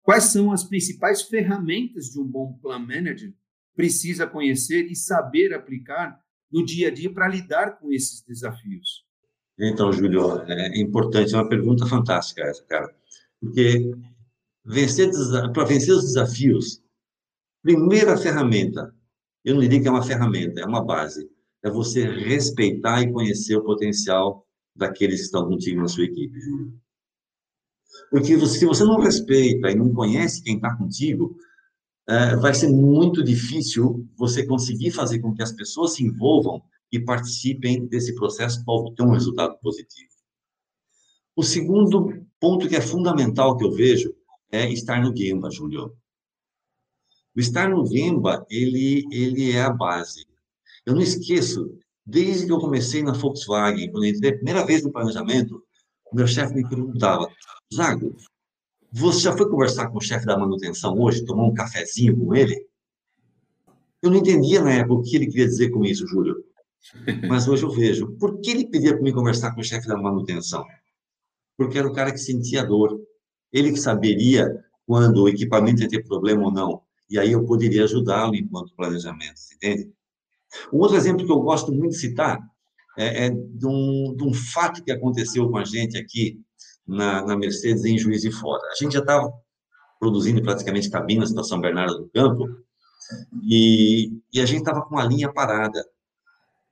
Quais 0.04 0.26
são 0.26 0.52
as 0.52 0.66
principais 0.66 1.22
ferramentas 1.22 2.08
de 2.10 2.20
um 2.20 2.26
bom 2.26 2.52
plan 2.62 2.80
manager 2.80 3.34
precisa 3.74 4.28
conhecer 4.28 4.92
e 4.92 4.96
saber 4.96 5.54
aplicar 5.54 6.22
no 6.52 6.66
dia 6.66 6.90
a 6.90 6.92
dia 6.92 7.14
para 7.14 7.30
lidar 7.30 7.80
com 7.80 7.94
esses 7.94 8.22
desafios? 8.22 9.06
Então, 9.58 9.90
Júlio, 9.94 10.42
é 10.50 10.82
importante, 10.82 11.34
é 11.34 11.38
uma 11.38 11.48
pergunta 11.48 11.86
fantástica 11.86 12.44
essa, 12.44 12.66
cara. 12.66 12.94
Porque 13.40 13.90
vencer, 14.66 15.10
para 15.54 15.64
vencer 15.64 15.94
os 15.94 16.04
desafios, 16.04 16.84
primeira 17.64 18.18
ferramenta, 18.18 18.94
eu 19.46 19.54
não 19.54 19.62
diria 19.62 19.82
que 19.82 19.88
é 19.88 19.92
uma 19.92 20.04
ferramenta, 20.04 20.60
é 20.60 20.66
uma 20.66 20.84
base, 20.84 21.37
é 21.64 21.70
você 21.70 22.06
respeitar 22.08 23.02
e 23.02 23.12
conhecer 23.12 23.56
o 23.56 23.64
potencial 23.64 24.46
daqueles 24.76 25.20
que 25.20 25.26
estão 25.26 25.48
contigo 25.48 25.82
na 25.82 25.88
sua 25.88 26.04
equipe, 26.04 26.40
Júlio. 26.40 26.74
Porque 28.12 28.40
se 28.48 28.66
você 28.66 28.84
não 28.84 29.00
respeita 29.00 29.72
e 29.72 29.76
não 29.76 29.94
conhece 29.94 30.44
quem 30.44 30.56
está 30.56 30.76
contigo, 30.76 31.36
é, 32.08 32.36
vai 32.36 32.54
ser 32.54 32.70
muito 32.70 33.24
difícil 33.24 34.08
você 34.16 34.46
conseguir 34.46 34.92
fazer 34.92 35.20
com 35.20 35.34
que 35.34 35.42
as 35.42 35.52
pessoas 35.52 35.94
se 35.94 36.04
envolvam 36.04 36.62
e 36.92 37.00
participem 37.00 37.86
desse 37.86 38.16
processo 38.16 38.64
para 38.64 38.74
obter 38.74 39.04
um 39.04 39.12
resultado 39.12 39.58
positivo. 39.60 40.10
O 41.36 41.44
segundo 41.44 42.26
ponto 42.40 42.68
que 42.68 42.76
é 42.76 42.82
fundamental 42.82 43.58
que 43.58 43.66
eu 43.66 43.72
vejo 43.72 44.16
é 44.52 44.72
estar 44.72 45.02
no 45.02 45.16
Gemba, 45.16 45.52
Júlio. 45.52 45.94
O 47.36 47.40
estar 47.40 47.70
no 47.70 47.86
Gemba, 47.86 48.46
ele, 48.50 49.04
ele 49.12 49.52
é 49.52 49.62
a 49.62 49.70
base. 49.70 50.26
Eu 50.88 50.96
não 50.96 51.02
esqueço, 51.02 51.78
desde 52.06 52.46
que 52.46 52.52
eu 52.54 52.60
comecei 52.60 53.04
na 53.04 53.12
Volkswagen, 53.12 53.92
quando 53.92 54.06
eu 54.06 54.10
entrei 54.12 54.32
a 54.32 54.36
primeira 54.36 54.66
vez 54.66 54.82
no 54.84 54.92
planejamento, 54.92 55.62
meu 56.14 56.26
chefe 56.26 56.54
me 56.54 56.68
perguntava, 56.68 57.30
Zago, 57.76 58.16
você 58.90 59.20
já 59.20 59.36
foi 59.36 59.50
conversar 59.50 59.90
com 59.90 59.98
o 59.98 60.02
chefe 60.02 60.26
da 60.26 60.38
manutenção 60.38 60.98
hoje, 60.98 61.26
tomar 61.26 61.44
um 61.44 61.54
cafezinho 61.54 62.18
com 62.18 62.34
ele? 62.34 62.66
Eu 64.02 64.10
não 64.10 64.20
entendia 64.20 64.62
na 64.62 64.72
época 64.76 64.94
o 64.94 65.04
que 65.04 65.18
ele 65.18 65.28
queria 65.28 65.46
dizer 65.46 65.72
com 65.72 65.84
isso, 65.84 66.08
Júlio. 66.08 66.42
Mas 67.28 67.50
hoje 67.50 67.64
eu 67.64 67.70
vejo. 67.70 68.14
Por 68.14 68.40
que 68.40 68.52
ele 68.52 68.70
pedia 68.70 68.94
para 68.94 69.04
me 69.04 69.12
conversar 69.12 69.54
com 69.54 69.60
o 69.60 69.66
chefe 69.66 69.90
da 69.90 69.98
manutenção? 69.98 70.64
Porque 71.58 71.78
era 71.78 71.88
o 71.88 71.92
cara 71.92 72.14
que 72.14 72.18
sentia 72.18 72.64
dor. 72.64 72.98
Ele 73.52 73.74
que 73.74 73.80
saberia 73.80 74.58
quando 74.86 75.24
o 75.24 75.28
equipamento 75.28 75.82
ia 75.82 75.90
ter 75.90 76.06
problema 76.06 76.46
ou 76.46 76.52
não. 76.52 76.82
E 77.10 77.20
aí 77.20 77.34
eu 77.34 77.46
poderia 77.46 77.84
ajudá-lo 77.84 78.36
enquanto 78.36 78.74
planejamento, 78.74 79.42
entende? 79.54 79.92
Um 80.72 80.78
outro 80.80 80.96
exemplo 80.98 81.26
que 81.26 81.32
eu 81.32 81.40
gosto 81.40 81.72
muito 81.72 81.92
de 81.92 82.00
citar 82.00 82.40
é, 82.98 83.28
é 83.28 83.30
de, 83.30 83.66
um, 83.66 84.16
de, 84.16 84.24
um, 84.24 84.34
fato 84.34 84.84
que 84.84 84.92
aconteceu 84.92 85.50
com 85.50 85.58
a 85.58 85.64
gente 85.64 85.98
aqui 85.98 86.40
na, 86.86 87.26
na 87.26 87.38
Mercedes 87.38 87.86
em 87.86 87.98
Juiz 87.98 88.22
de 88.22 88.32
Fora. 88.32 88.62
A 88.72 88.84
gente 88.84 88.94
já 88.94 89.00
estava 89.00 89.32
produzindo 90.00 90.42
praticamente 90.42 90.90
cabinas 90.90 91.34
para 91.34 91.44
São 91.44 91.60
Bernardo 91.60 91.98
do 91.98 92.10
Campo 92.10 92.48
e, 93.44 94.12
e 94.34 94.42
a 94.42 94.46
gente 94.46 94.60
estava 94.60 94.82
com 94.82 94.98
a 94.98 95.06
linha 95.06 95.32
parada. 95.32 95.84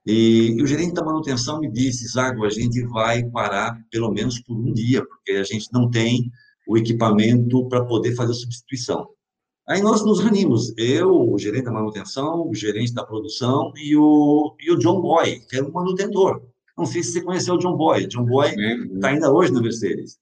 E, 0.06 0.56
e, 0.58 0.62
o 0.62 0.68
gerente 0.68 0.94
da 0.94 1.04
manutenção 1.04 1.60
me 1.60 1.72
disse, 1.72 2.08
Zago, 2.08 2.46
a 2.46 2.50
gente 2.50 2.82
vai 2.88 3.24
parar 3.24 3.76
pelo 3.90 4.12
menos 4.12 4.40
por 4.40 4.56
um 4.56 4.72
dia, 4.72 5.04
porque 5.06 5.32
a 5.32 5.44
gente 5.44 5.68
não 5.74 5.90
tem 5.90 6.32
o 6.68 6.78
equipamento 6.78 7.68
para 7.68 7.84
poder 7.86 8.16
fazer 8.16 8.32
a 8.32 8.36
substituição. 8.36 9.08
Aí 9.68 9.82
nós 9.82 10.06
nos 10.06 10.20
reunimos, 10.20 10.74
eu, 10.78 11.10
o 11.10 11.40
gerente 11.40 11.66
da 11.66 11.72
manutenção, 11.72 12.48
o 12.48 12.54
gerente 12.54 12.94
da 12.94 13.04
produção 13.04 13.74
e 13.76 13.96
o, 13.98 14.56
e 14.60 14.72
o 14.72 14.78
John 14.78 15.02
Boy, 15.02 15.40
que 15.40 15.58
era 15.58 15.68
o 15.68 15.74
manutentor. 15.74 16.44
Não 16.78 16.86
sei 16.86 17.02
se 17.02 17.14
você 17.14 17.24
conheceu 17.24 17.56
o 17.56 17.58
John 17.58 17.76
Boy. 17.76 18.06
John 18.06 18.26
Boy 18.26 18.54
está 18.94 19.08
ainda 19.08 19.32
hoje 19.32 19.52
na 19.52 19.62
Mercedes. 19.62 20.20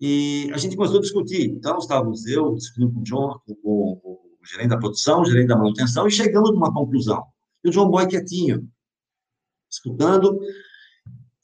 E 0.00 0.48
a 0.52 0.56
gente 0.56 0.76
começou 0.76 0.98
a 0.98 1.02
discutir. 1.02 1.50
Então, 1.50 1.78
estávamos 1.78 2.26
eu 2.26 2.54
discutindo 2.54 2.92
com 2.92 3.00
o 3.00 3.02
John, 3.02 3.40
com, 3.62 4.00
o 4.04 4.46
gerente 4.46 4.68
da 4.68 4.78
produção, 4.78 5.22
o 5.22 5.24
gerente 5.24 5.48
da 5.48 5.56
manutenção, 5.56 6.06
e 6.06 6.10
chegamos 6.10 6.50
numa 6.50 6.72
conclusão. 6.72 7.24
E 7.64 7.68
o 7.68 7.72
John 7.72 7.90
Boy 7.90 8.06
quietinho, 8.06 8.68
escutando, 9.68 10.38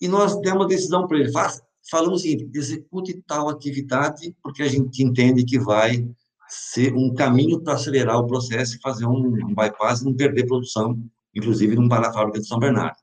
e 0.01 0.07
nós 0.07 0.41
demos 0.41 0.67
a 0.67 0.69
decisão 0.69 1.09
para 1.09 1.19
ele, 1.19 1.33
faz, 1.33 1.61
falamos 1.91 2.21
o 2.21 2.23
seguinte, 2.23 2.51
execute 2.55 3.21
tal 3.27 3.49
atividade, 3.49 4.37
porque 4.43 4.63
a 4.63 4.69
gente 4.69 5.03
entende 5.03 5.45
que 5.45 5.59
vai 5.59 6.09
ser 6.49 6.95
um 6.95 7.13
caminho 7.15 7.61
para 7.61 7.75
acelerar 7.75 8.19
o 8.19 8.27
processo 8.27 8.77
e 8.77 8.81
fazer 8.81 9.07
um, 9.07 9.19
um 9.19 9.55
bypass 9.55 10.01
e 10.01 10.05
não 10.05 10.15
perder 10.15 10.47
produção, 10.47 10.99
inclusive 11.35 11.77
não 11.77 11.89
parar 11.89 12.09
a 12.09 12.13
fábrica 12.13 12.41
de 12.41 12.47
São 12.47 12.59
Bernardo. 12.59 12.97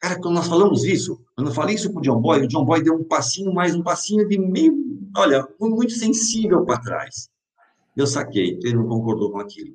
Cara, 0.00 0.20
quando 0.20 0.34
nós 0.34 0.46
falamos 0.46 0.84
isso, 0.84 1.24
quando 1.34 1.48
eu 1.48 1.54
falei 1.54 1.76
isso 1.76 1.90
para 1.90 2.00
o 2.00 2.02
John 2.02 2.20
Boy, 2.20 2.42
o 2.42 2.48
John 2.48 2.64
Boy 2.64 2.82
deu 2.82 2.94
um 2.94 3.04
passinho 3.04 3.54
mais, 3.54 3.74
um 3.74 3.82
passinho 3.82 4.28
de 4.28 4.38
meio, 4.38 4.74
olha, 5.16 5.48
muito 5.58 5.92
sensível 5.92 6.64
para 6.64 6.80
trás. 6.80 7.30
Eu 7.96 8.06
saquei, 8.06 8.58
ele 8.62 8.74
não 8.74 8.86
concordou 8.86 9.30
com 9.30 9.38
aquilo. 9.38 9.74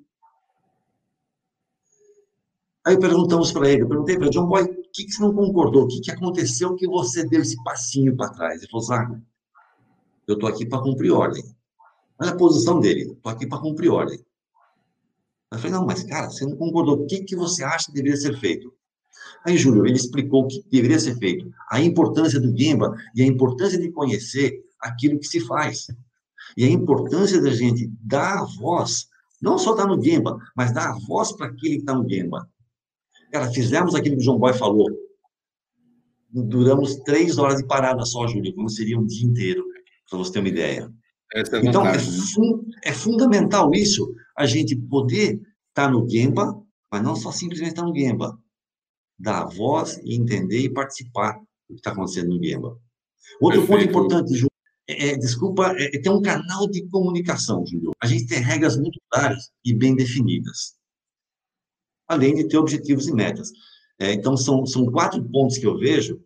Aí 2.85 2.99
perguntamos 2.99 3.51
para 3.51 3.69
ele, 3.69 3.83
eu 3.83 3.87
perguntei 3.87 4.15
para 4.15 4.25
ele, 4.25 4.33
John 4.33 4.45
Boy, 4.45 4.63
o 4.63 4.91
que, 4.91 5.05
que 5.05 5.11
você 5.11 5.21
não 5.21 5.33
concordou? 5.33 5.83
O 5.85 5.87
que, 5.87 5.99
que 5.99 6.11
aconteceu 6.11 6.75
que 6.75 6.87
você 6.87 7.27
deu 7.27 7.41
esse 7.41 7.61
passinho 7.63 8.15
para 8.15 8.31
trás? 8.31 8.61
Ele 8.61 8.69
falou, 8.69 8.85
Zago, 8.85 9.21
eu 10.27 10.35
estou 10.35 10.47
aqui 10.47 10.65
para 10.65 10.81
cumprir 10.81 11.11
ordem. 11.11 11.43
Olha 12.21 12.31
a 12.31 12.37
posição 12.37 12.79
dele, 12.79 13.11
estou 13.11 13.31
aqui 13.31 13.47
para 13.47 13.59
cumprir 13.59 13.89
ordem. 13.89 14.19
Eu 15.51 15.57
falei, 15.57 15.71
não, 15.71 15.85
mas 15.85 16.03
cara, 16.03 16.29
você 16.29 16.45
não 16.45 16.55
concordou. 16.55 17.01
O 17.01 17.07
que, 17.07 17.23
que 17.23 17.35
você 17.35 17.63
acha 17.63 17.87
que 17.87 17.93
deveria 17.93 18.17
ser 18.17 18.37
feito? 18.37 18.71
Aí, 19.45 19.57
Júlio, 19.57 19.85
ele 19.85 19.95
explicou 19.95 20.43
o 20.43 20.47
que 20.47 20.63
deveria 20.69 20.99
ser 20.99 21.17
feito, 21.17 21.49
a 21.71 21.81
importância 21.81 22.39
do 22.39 22.55
Gemba 22.55 22.95
e 23.15 23.21
a 23.21 23.25
importância 23.25 23.79
de 23.79 23.91
conhecer 23.91 24.63
aquilo 24.79 25.19
que 25.19 25.27
se 25.27 25.39
faz. 25.41 25.87
E 26.57 26.65
a 26.65 26.69
importância 26.69 27.41
da 27.41 27.51
gente 27.51 27.91
dar 28.01 28.39
a 28.39 28.45
voz, 28.59 29.07
não 29.41 29.57
só 29.57 29.73
dar 29.73 29.87
no 29.87 30.01
Gemba, 30.01 30.37
mas 30.55 30.73
dar 30.73 30.89
a 30.89 30.97
voz 31.07 31.31
para 31.31 31.47
aquele 31.47 31.75
que 31.75 31.81
está 31.81 31.93
no 31.93 32.07
Gemba. 32.07 32.49
Cara, 33.31 33.51
fizemos 33.51 33.95
aquilo 33.95 34.15
que 34.15 34.21
o 34.21 34.25
João 34.25 34.39
Boy 34.39 34.53
falou. 34.53 34.87
Duramos 36.29 36.95
três 36.97 37.37
horas 37.37 37.57
de 37.57 37.65
parada 37.65 38.03
só, 38.05 38.27
Júlio, 38.27 38.53
como 38.53 38.69
seria 38.69 38.99
um 38.99 39.05
dia 39.05 39.25
inteiro, 39.25 39.63
para 40.09 40.19
você 40.19 40.33
ter 40.33 40.39
uma 40.39 40.49
ideia. 40.49 40.91
É 41.35 41.41
então, 41.63 41.85
é, 41.85 41.99
fun 41.99 42.63
é, 42.83 42.91
fundamental 42.91 43.71
isso, 43.73 44.13
a 44.35 44.45
gente 44.45 44.75
poder 44.75 45.33
estar 45.33 45.85
tá 45.85 45.89
no 45.89 46.09
Gemba, 46.09 46.59
mas 46.91 47.03
não 47.03 47.15
só 47.15 47.31
simplesmente 47.31 47.71
estar 47.71 47.83
tá 47.83 47.87
no 47.87 47.95
Gemba. 47.95 48.37
Dar 49.17 49.45
voz 49.45 49.99
e 50.03 50.15
entender 50.15 50.59
e 50.59 50.73
participar 50.73 51.33
do 51.67 51.75
que 51.75 51.79
está 51.81 51.91
acontecendo 51.91 52.29
no 52.29 52.43
Gemba. 52.43 52.79
Outro 53.41 53.65
Perfeito. 53.65 53.67
ponto 53.67 53.83
importante, 53.83 54.33
Júlio, 54.33 54.49
é, 54.87 55.09
é, 55.09 55.17
desculpa, 55.17 55.73
é, 55.77 55.95
é 55.95 56.01
ter 56.01 56.09
um 56.09 56.21
canal 56.21 56.67
de 56.69 56.87
comunicação, 56.89 57.63
Júlio. 57.65 57.91
A 58.01 58.07
gente 58.07 58.25
tem 58.25 58.39
regras 58.39 58.75
muito 58.75 58.99
claras 59.11 59.51
e 59.63 59.75
bem 59.75 59.95
definidas 59.95 60.79
além 62.09 62.33
de 62.33 62.47
ter 62.47 62.57
objetivos 62.57 63.07
e 63.07 63.13
metas. 63.13 63.51
É, 63.99 64.11
então, 64.11 64.35
são, 64.35 64.65
são 64.65 64.87
quatro 64.87 65.23
pontos 65.29 65.59
que 65.59 65.67
eu 65.67 65.77
vejo 65.77 66.19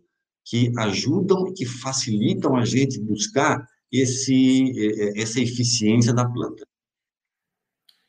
que 0.46 0.72
ajudam 0.78 1.46
e 1.48 1.52
que 1.52 1.66
facilitam 1.66 2.56
a 2.56 2.64
gente 2.64 3.00
buscar 3.00 3.66
esse, 4.00 4.72
essa 5.16 5.40
eficiência 5.40 6.12
da 6.12 6.28
planta. 6.28 6.66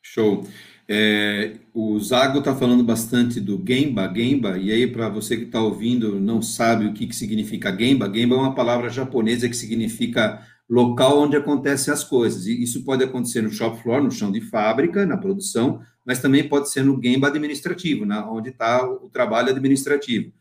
Show. 0.02 0.46
É, 0.88 1.58
o 1.74 2.00
Zago 2.00 2.40
está 2.40 2.56
falando 2.56 2.84
bastante 2.84 3.40
do 3.40 3.62
Gemba, 3.68 4.12
Gemba, 4.16 4.58
e 4.58 4.72
aí 4.72 4.86
para 4.86 5.10
você 5.10 5.36
que 5.36 5.46
está 5.46 5.60
ouvindo 5.60 6.20
não 6.20 6.44
sabe 6.44 6.86
o 6.86 6.94
que, 6.94 7.08
que 7.08 7.16
significa 7.16 7.76
Gemba, 7.76 8.12
Gemba 8.14 8.36
é 8.36 8.38
uma 8.38 8.54
palavra 8.54 8.88
japonesa 8.90 9.50
que 9.50 9.56
significa 9.58 10.46
local 10.70 11.22
onde 11.22 11.36
acontecem 11.36 11.94
as 11.94 12.04
coisas. 12.04 12.46
E 12.46 12.62
isso 12.62 12.84
pode 12.84 13.04
acontecer 13.04 13.42
no 13.42 13.52
shop 13.52 13.82
floor, 13.82 14.04
no 14.04 14.12
chão 14.12 14.32
de 14.32 14.42
fábrica, 14.42 15.06
na 15.06 15.18
produção, 15.18 15.82
mas 16.06 16.20
também 16.20 16.48
pode 16.48 16.70
ser 16.70 16.84
no 16.84 17.02
Gemba 17.02 17.28
administrativo, 17.28 18.06
na, 18.06 18.30
onde 18.32 18.50
está 18.50 18.88
o 18.88 19.10
trabalho 19.10 19.50
administrativo. 19.50 20.32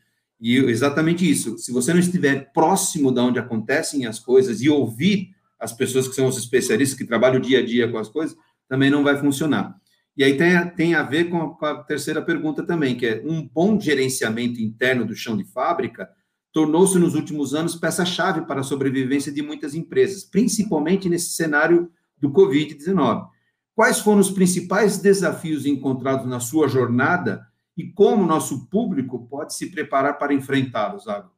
E 0.40 0.56
exatamente 0.56 1.28
isso. 1.28 1.56
Se 1.56 1.72
você 1.72 1.92
não 1.92 2.00
estiver 2.00 2.52
próximo 2.52 3.10
de 3.10 3.20
onde 3.20 3.38
acontecem 3.38 4.04
as 4.04 4.18
coisas 4.18 4.60
e 4.60 4.68
ouvir 4.68 5.33
as 5.64 5.72
pessoas 5.72 6.06
que 6.06 6.14
são 6.14 6.26
os 6.26 6.36
especialistas 6.36 6.96
que 6.96 7.06
trabalham 7.06 7.40
dia 7.40 7.60
a 7.60 7.64
dia 7.64 7.90
com 7.90 7.98
as 7.98 8.08
coisas, 8.08 8.36
também 8.68 8.90
não 8.90 9.02
vai 9.02 9.16
funcionar. 9.16 9.74
E 10.16 10.22
aí 10.22 10.36
tem, 10.36 10.70
tem 10.76 10.94
a 10.94 11.02
ver 11.02 11.24
com 11.30 11.42
a, 11.42 11.56
com 11.56 11.66
a 11.66 11.82
terceira 11.82 12.22
pergunta 12.22 12.62
também, 12.62 12.96
que 12.96 13.06
é 13.06 13.22
um 13.24 13.48
bom 13.48 13.80
gerenciamento 13.80 14.60
interno 14.60 15.04
do 15.04 15.14
chão 15.14 15.36
de 15.36 15.44
fábrica 15.44 16.08
tornou-se 16.54 16.96
nos 17.00 17.16
últimos 17.16 17.52
anos 17.52 17.74
peça-chave 17.74 18.42
para 18.42 18.60
a 18.60 18.62
sobrevivência 18.62 19.32
de 19.32 19.42
muitas 19.42 19.74
empresas, 19.74 20.22
principalmente 20.22 21.08
nesse 21.08 21.30
cenário 21.30 21.90
do 22.16 22.30
Covid-19. 22.30 23.28
Quais 23.74 23.98
foram 23.98 24.20
os 24.20 24.30
principais 24.30 24.98
desafios 24.98 25.66
encontrados 25.66 26.26
na 26.26 26.38
sua 26.38 26.68
jornada 26.68 27.44
e 27.76 27.90
como 27.90 28.24
nosso 28.24 28.68
público 28.70 29.26
pode 29.26 29.52
se 29.52 29.68
preparar 29.68 30.16
para 30.16 30.32
enfrentá-los, 30.32 31.08
Água? 31.08 31.32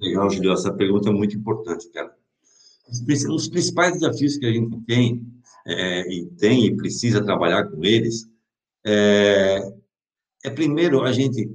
Legal, 0.00 0.30
Julio, 0.30 0.52
essa 0.52 0.72
pergunta 0.72 1.10
é 1.10 1.12
muito 1.12 1.36
importante, 1.36 1.90
cara. 1.90 2.16
Os 3.30 3.48
principais 3.48 3.94
desafios 3.94 4.36
que 4.36 4.46
a 4.46 4.52
gente 4.52 4.78
tem, 4.84 5.26
é, 5.66 6.12
e 6.12 6.26
tem 6.36 6.66
e 6.66 6.76
precisa 6.76 7.24
trabalhar 7.24 7.68
com 7.68 7.84
eles, 7.84 8.28
é, 8.84 9.60
é 10.44 10.50
primeiro 10.50 11.02
a 11.02 11.12
gente 11.12 11.50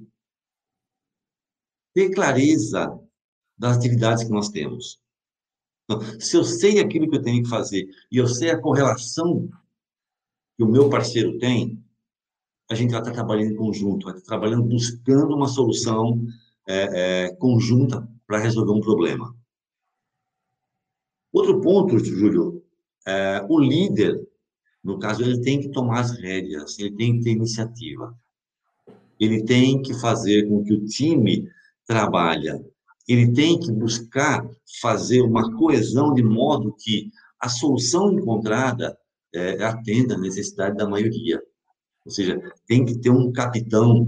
ter 1.93 2.09
clareza 2.11 2.99
das 3.57 3.77
atividades 3.77 4.23
que 4.23 4.31
nós 4.31 4.49
temos. 4.49 4.99
Então, 5.83 6.01
se 6.19 6.35
eu 6.35 6.43
sei 6.43 6.79
aquilo 6.79 7.09
que 7.09 7.17
eu 7.17 7.21
tenho 7.21 7.43
que 7.43 7.49
fazer 7.49 7.87
e 8.11 8.17
eu 8.17 8.27
sei 8.27 8.49
a 8.49 8.59
correlação 8.59 9.49
que 10.57 10.63
o 10.63 10.67
meu 10.67 10.89
parceiro 10.89 11.37
tem, 11.37 11.81
a 12.69 12.75
gente 12.75 12.91
vai 12.91 12.99
estar 12.99 13.13
trabalhando 13.13 13.53
em 13.53 13.55
conjunto, 13.55 14.05
vai 14.05 14.15
estar 14.15 14.27
trabalhando 14.27 14.63
buscando 14.63 15.33
uma 15.33 15.47
solução 15.47 16.25
é, 16.67 17.25
é, 17.25 17.35
conjunta 17.35 18.07
para 18.25 18.39
resolver 18.39 18.73
um 18.73 18.81
problema. 18.81 19.33
Outro 21.37 21.61
ponto, 21.61 21.99
Júlio, 21.99 22.63
é, 23.05 23.45
o 23.47 23.59
líder, 23.59 24.27
no 24.83 24.97
caso, 24.97 25.21
ele 25.21 25.39
tem 25.41 25.59
que 25.59 25.69
tomar 25.69 25.99
as 25.99 26.11
rédeas, 26.17 26.79
ele 26.79 26.95
tem 26.95 27.15
que 27.15 27.25
ter 27.25 27.29
iniciativa. 27.29 28.17
Ele 29.19 29.43
tem 29.43 29.79
que 29.79 29.93
fazer 29.93 30.49
com 30.49 30.63
que 30.63 30.73
o 30.73 30.83
time 30.85 31.47
trabalhe, 31.85 32.49
ele 33.07 33.31
tem 33.33 33.59
que 33.59 33.71
buscar 33.71 34.49
fazer 34.81 35.21
uma 35.21 35.55
coesão 35.55 36.11
de 36.11 36.23
modo 36.23 36.75
que 36.75 37.11
a 37.39 37.47
solução 37.47 38.11
encontrada 38.11 38.97
é, 39.31 39.63
atenda 39.63 40.15
à 40.15 40.17
necessidade 40.17 40.75
da 40.75 40.89
maioria. 40.89 41.39
Ou 42.03 42.11
seja, 42.11 42.41
tem 42.65 42.83
que 42.83 42.97
ter 42.97 43.11
um 43.11 43.31
capitão 43.31 44.07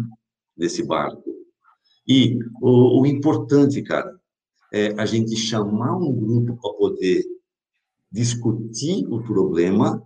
desse 0.57 0.83
barco. 0.83 1.23
E 2.07 2.39
o, 2.59 3.01
o 3.01 3.05
importante, 3.05 3.83
cara, 3.83 4.18
é 4.73 4.93
a 4.97 5.05
gente 5.05 5.35
chamar 5.35 5.97
um 5.97 6.13
grupo 6.13 6.57
para 6.61 6.73
poder 6.73 7.23
discutir 8.11 9.05
o 9.07 9.21
problema 9.23 10.01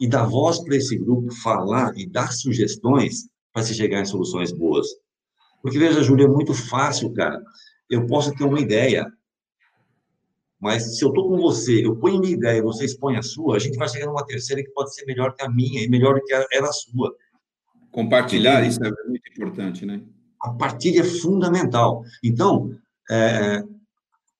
e 0.00 0.08
dar 0.08 0.24
voz 0.24 0.58
para 0.60 0.76
esse 0.76 0.96
grupo 0.96 1.32
falar 1.42 1.92
e 1.96 2.08
dar 2.08 2.32
sugestões 2.32 3.28
para 3.52 3.62
se 3.62 3.74
chegar 3.74 4.00
em 4.00 4.06
soluções 4.06 4.52
boas. 4.52 4.86
Porque, 5.62 5.78
veja, 5.78 6.02
Júlio, 6.02 6.26
é 6.26 6.28
muito 6.28 6.54
fácil, 6.54 7.12
cara. 7.12 7.40
Eu 7.88 8.06
posso 8.06 8.34
ter 8.34 8.44
uma 8.44 8.60
ideia, 8.60 9.06
mas 10.58 10.96
se 10.96 11.04
eu 11.04 11.08
estou 11.08 11.28
com 11.28 11.36
você, 11.36 11.84
eu 11.84 11.96
ponho 11.96 12.20
minha 12.20 12.32
ideia, 12.32 12.62
você 12.62 12.84
expõe 12.84 13.16
a 13.16 13.22
sua, 13.22 13.56
a 13.56 13.58
gente 13.58 13.76
vai 13.76 13.88
chegar 13.88 14.06
numa 14.06 14.24
terceira 14.24 14.62
que 14.62 14.70
pode 14.70 14.94
ser 14.94 15.04
melhor 15.04 15.34
que 15.34 15.44
a 15.44 15.50
minha 15.50 15.82
e 15.82 15.88
melhor 15.88 16.20
que 16.24 16.32
a, 16.32 16.46
era 16.52 16.68
a 16.68 16.72
sua. 16.72 17.14
Compartilhar, 17.90 18.66
isso 18.66 18.82
é 18.82 18.90
muito 19.06 19.28
importante, 19.32 19.84
né? 19.84 20.02
A 20.40 20.50
partilha 20.52 21.00
é 21.00 21.04
fundamental. 21.04 22.02
Então, 22.22 22.70
é, 23.10 23.62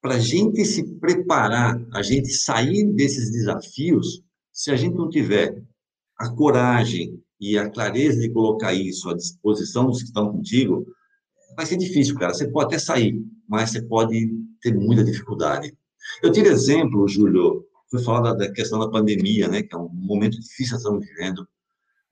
para 0.00 0.14
a 0.14 0.18
gente 0.18 0.64
se 0.64 0.84
preparar, 0.98 1.80
a 1.92 2.02
gente 2.02 2.32
sair 2.32 2.86
desses 2.94 3.30
desafios, 3.30 4.22
se 4.52 4.70
a 4.70 4.76
gente 4.76 4.96
não 4.96 5.08
tiver 5.08 5.62
a 6.18 6.30
coragem 6.30 7.22
e 7.40 7.58
a 7.58 7.68
clareza 7.68 8.20
de 8.20 8.30
colocar 8.30 8.72
isso 8.72 9.08
à 9.08 9.14
disposição 9.14 9.86
dos 9.86 9.98
que 9.98 10.08
estão 10.08 10.32
contigo, 10.32 10.86
vai 11.56 11.66
ser 11.66 11.76
difícil, 11.76 12.16
cara. 12.16 12.34
Você 12.34 12.48
pode 12.48 12.66
até 12.66 12.78
sair, 12.78 13.22
mas 13.48 13.70
você 13.70 13.82
pode 13.82 14.30
ter 14.60 14.74
muita 14.74 15.04
dificuldade. 15.04 15.74
Eu 16.22 16.30
tive 16.30 16.48
exemplo, 16.48 17.06
Júlio, 17.08 17.64
foi 17.90 18.02
falar 18.02 18.34
da, 18.34 18.50
questão 18.52 18.78
da 18.78 18.88
pandemia, 18.88 19.48
né, 19.48 19.62
que 19.62 19.74
é 19.74 19.78
um 19.78 19.88
momento 19.88 20.38
difícil 20.38 20.76
que 20.76 20.82
estamos 20.82 21.06
vivendo. 21.06 21.46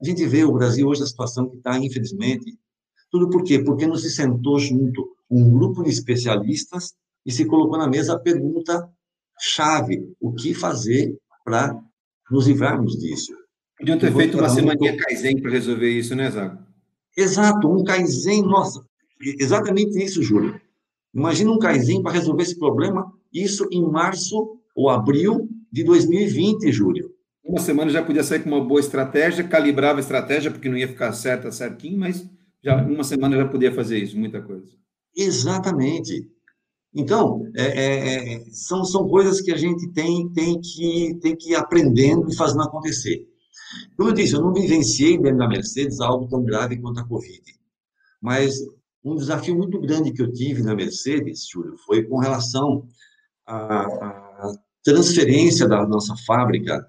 A 0.01 0.05
gente 0.05 0.27
vê 0.27 0.45
o 0.45 0.53
Brasil 0.53 0.87
hoje 0.87 1.03
a 1.03 1.07
situação 1.07 1.49
que 1.49 1.57
está, 1.57 1.79
infelizmente, 1.79 2.59
tudo 3.11 3.31
por 3.31 3.43
quê? 3.43 3.59
Porque 3.59 3.87
não 3.87 3.97
se 3.97 4.11
sentou 4.11 4.59
junto 4.59 5.09
um 5.31 5.51
grupo 5.51 5.83
de 5.83 5.91
especialistas 5.91 6.95
e 7.29 7.31
se 7.31 7.45
colocou 7.45 7.77
na 7.77 7.87
mesa 7.87 8.15
a 8.15 8.19
pergunta 8.19 8.91
chave: 9.39 10.11
o 10.19 10.33
que 10.33 10.55
fazer 10.55 11.15
para 11.45 11.79
nos 12.31 12.47
livrarmos 12.47 12.99
disso? 12.99 13.35
Podiam 13.79 13.99
ter 13.99 14.13
feito 14.15 14.39
uma 14.39 14.49
semaninha 14.49 14.97
Kaizen 14.97 15.41
para 15.41 15.51
resolver 15.51 15.91
isso, 15.91 16.17
né, 16.17 16.31
Zago? 16.31 16.59
Exato, 17.15 17.71
um 17.71 17.85
Kaizen, 17.85 18.43
nossa, 18.43 18.83
exatamente 19.21 20.03
isso, 20.03 20.23
Júlio. 20.23 20.59
Imagina 21.15 21.53
um 21.53 21.59
Kaizen 21.59 22.03
para 22.03 22.13
resolver 22.13 22.43
esse 22.43 22.59
problema, 22.59 23.13
isso 23.33 23.69
em 23.71 23.83
março 23.83 24.59
ou 24.75 24.89
abril 24.89 25.49
de 25.71 25.85
2020, 25.85 26.73
Júlio. 26.73 27.13
Uma 27.45 27.61
semana 27.61 27.91
já 27.91 28.03
podia 28.03 28.25
sair 28.25 28.43
com 28.43 28.49
uma 28.49 28.65
boa 28.65 28.81
estratégia, 28.81 29.45
calibrava 29.45 29.99
a 29.99 30.01
estratégia, 30.01 30.51
porque 30.51 30.69
não 30.69 30.79
ia 30.79 30.89
ficar 30.89 31.13
certa, 31.13 31.53
certinho, 31.53 31.99
mas 31.99 32.27
já 32.63 32.83
uma 32.83 33.05
semana 33.05 33.37
já 33.37 33.47
podia 33.47 33.73
fazer 33.73 33.99
isso, 33.99 34.19
muita 34.19 34.41
coisa. 34.41 34.73
Exatamente. 35.17 36.27
Então, 36.95 37.45
é, 37.55 37.65
é, 37.65 38.35
é, 38.35 38.45
são, 38.51 38.85
são 38.85 39.09
coisas 39.09 39.41
que 39.41 39.53
a 39.53 39.57
gente 39.57 39.93
tem, 39.93 40.29
tem, 40.33 40.61
que, 40.61 41.19
tem 41.21 41.37
que 41.37 41.51
ir 41.51 41.55
aprendendo 41.55 42.29
e 42.31 42.37
fazendo 42.37 42.63
acontecer. 42.63 43.27
Como 43.97 44.09
eu 44.09 44.15
disse, 44.15 44.35
eu 44.35 44.41
não 44.41 44.53
vivenciei 44.53 45.19
dentro 45.19 45.39
da 45.39 45.49
Mercedes 45.49 46.01
algo 46.01 46.27
tão 46.29 46.43
grave 46.43 46.81
quanto 46.81 47.01
a 47.01 47.07
Covid. 47.07 47.43
Mas 48.21 48.59
um 49.05 49.15
desafio 49.15 49.57
muito 49.57 49.79
grande 49.81 50.13
que 50.13 50.23
eu 50.23 50.33
tive 50.33 50.63
na 50.63 50.75
Mercedes, 50.75 51.47
Júlio, 51.47 51.77
foi 51.87 52.05
com 52.05 52.19
relação 52.19 52.87
à, 53.47 54.55
transferência 54.83 55.69
da 55.69 55.87
nossa 55.87 56.15
fábrica 56.27 56.87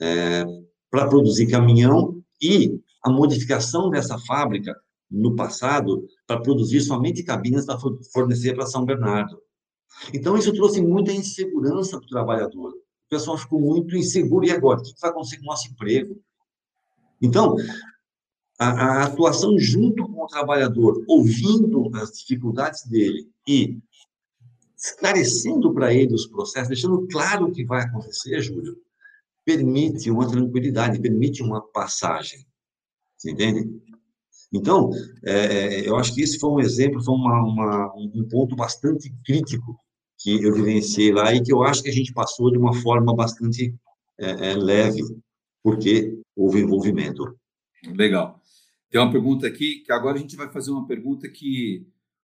é, 0.00 0.44
para 0.90 1.08
produzir 1.08 1.48
caminhão 1.48 2.22
e 2.40 2.80
a 3.04 3.10
modificação 3.10 3.90
dessa 3.90 4.18
fábrica 4.18 4.74
no 5.12 5.36
passado 5.36 6.06
para 6.26 6.40
produzir 6.40 6.80
somente 6.80 7.22
cabines 7.22 7.66
para 7.66 7.78
fornecer 8.12 8.54
para 8.54 8.66
São 8.66 8.84
Bernardo. 8.84 9.38
Então, 10.12 10.36
isso 10.36 10.52
trouxe 10.54 10.80
muita 10.80 11.12
insegurança 11.12 11.98
para 11.98 12.06
o 12.06 12.08
trabalhador. 12.08 12.70
O 12.70 13.08
pessoal 13.10 13.36
ficou 13.36 13.60
muito 13.60 13.94
inseguro. 13.94 14.46
E 14.46 14.50
agora? 14.50 14.80
O 14.80 14.82
que 14.82 14.94
vai 15.00 15.10
acontecer 15.10 15.36
com 15.36 15.42
o 15.42 15.46
nosso 15.46 15.68
emprego? 15.68 16.18
Então, 17.20 17.56
a, 18.58 18.68
a 18.68 19.04
atuação 19.04 19.58
junto 19.58 20.06
com 20.08 20.24
o 20.24 20.26
trabalhador, 20.26 21.04
ouvindo 21.06 21.90
as 21.94 22.12
dificuldades 22.12 22.86
dele 22.86 23.28
e 23.46 23.78
esclarecendo 24.76 25.72
para 25.72 25.92
ele 25.94 26.14
os 26.14 26.26
processos, 26.26 26.68
deixando 26.68 27.06
claro 27.06 27.46
o 27.46 27.52
que 27.52 27.64
vai 27.64 27.82
acontecer, 27.82 28.40
Júlio, 28.40 28.76
permite 29.44 30.10
uma 30.10 30.28
tranquilidade, 30.28 31.00
permite 31.00 31.42
uma 31.42 31.60
passagem. 31.60 32.44
Você 33.16 33.30
entende? 33.30 33.70
Então, 34.52 34.90
é, 35.24 35.34
é, 35.34 35.88
eu 35.88 35.96
acho 35.96 36.14
que 36.14 36.20
esse 36.20 36.38
foi 36.38 36.50
um 36.50 36.60
exemplo, 36.60 37.02
foi 37.02 37.14
uma, 37.14 37.42
uma, 37.42 37.94
um 37.96 38.28
ponto 38.28 38.54
bastante 38.54 39.10
crítico 39.24 39.78
que 40.18 40.42
eu 40.42 40.54
vivenciei 40.54 41.10
lá 41.10 41.32
e 41.34 41.42
que 41.42 41.52
eu 41.52 41.62
acho 41.62 41.82
que 41.82 41.88
a 41.88 41.92
gente 41.92 42.12
passou 42.12 42.50
de 42.50 42.58
uma 42.58 42.74
forma 42.74 43.14
bastante 43.14 43.74
é, 44.18 44.50
é, 44.50 44.54
leve, 44.54 45.02
porque 45.62 46.20
houve 46.36 46.60
envolvimento. 46.60 47.24
Legal. 47.96 48.40
Tem 48.90 49.00
uma 49.00 49.10
pergunta 49.10 49.46
aqui, 49.46 49.82
que 49.84 49.92
agora 49.92 50.18
a 50.18 50.20
gente 50.20 50.36
vai 50.36 50.52
fazer 50.52 50.70
uma 50.70 50.86
pergunta 50.86 51.28
que 51.28 51.86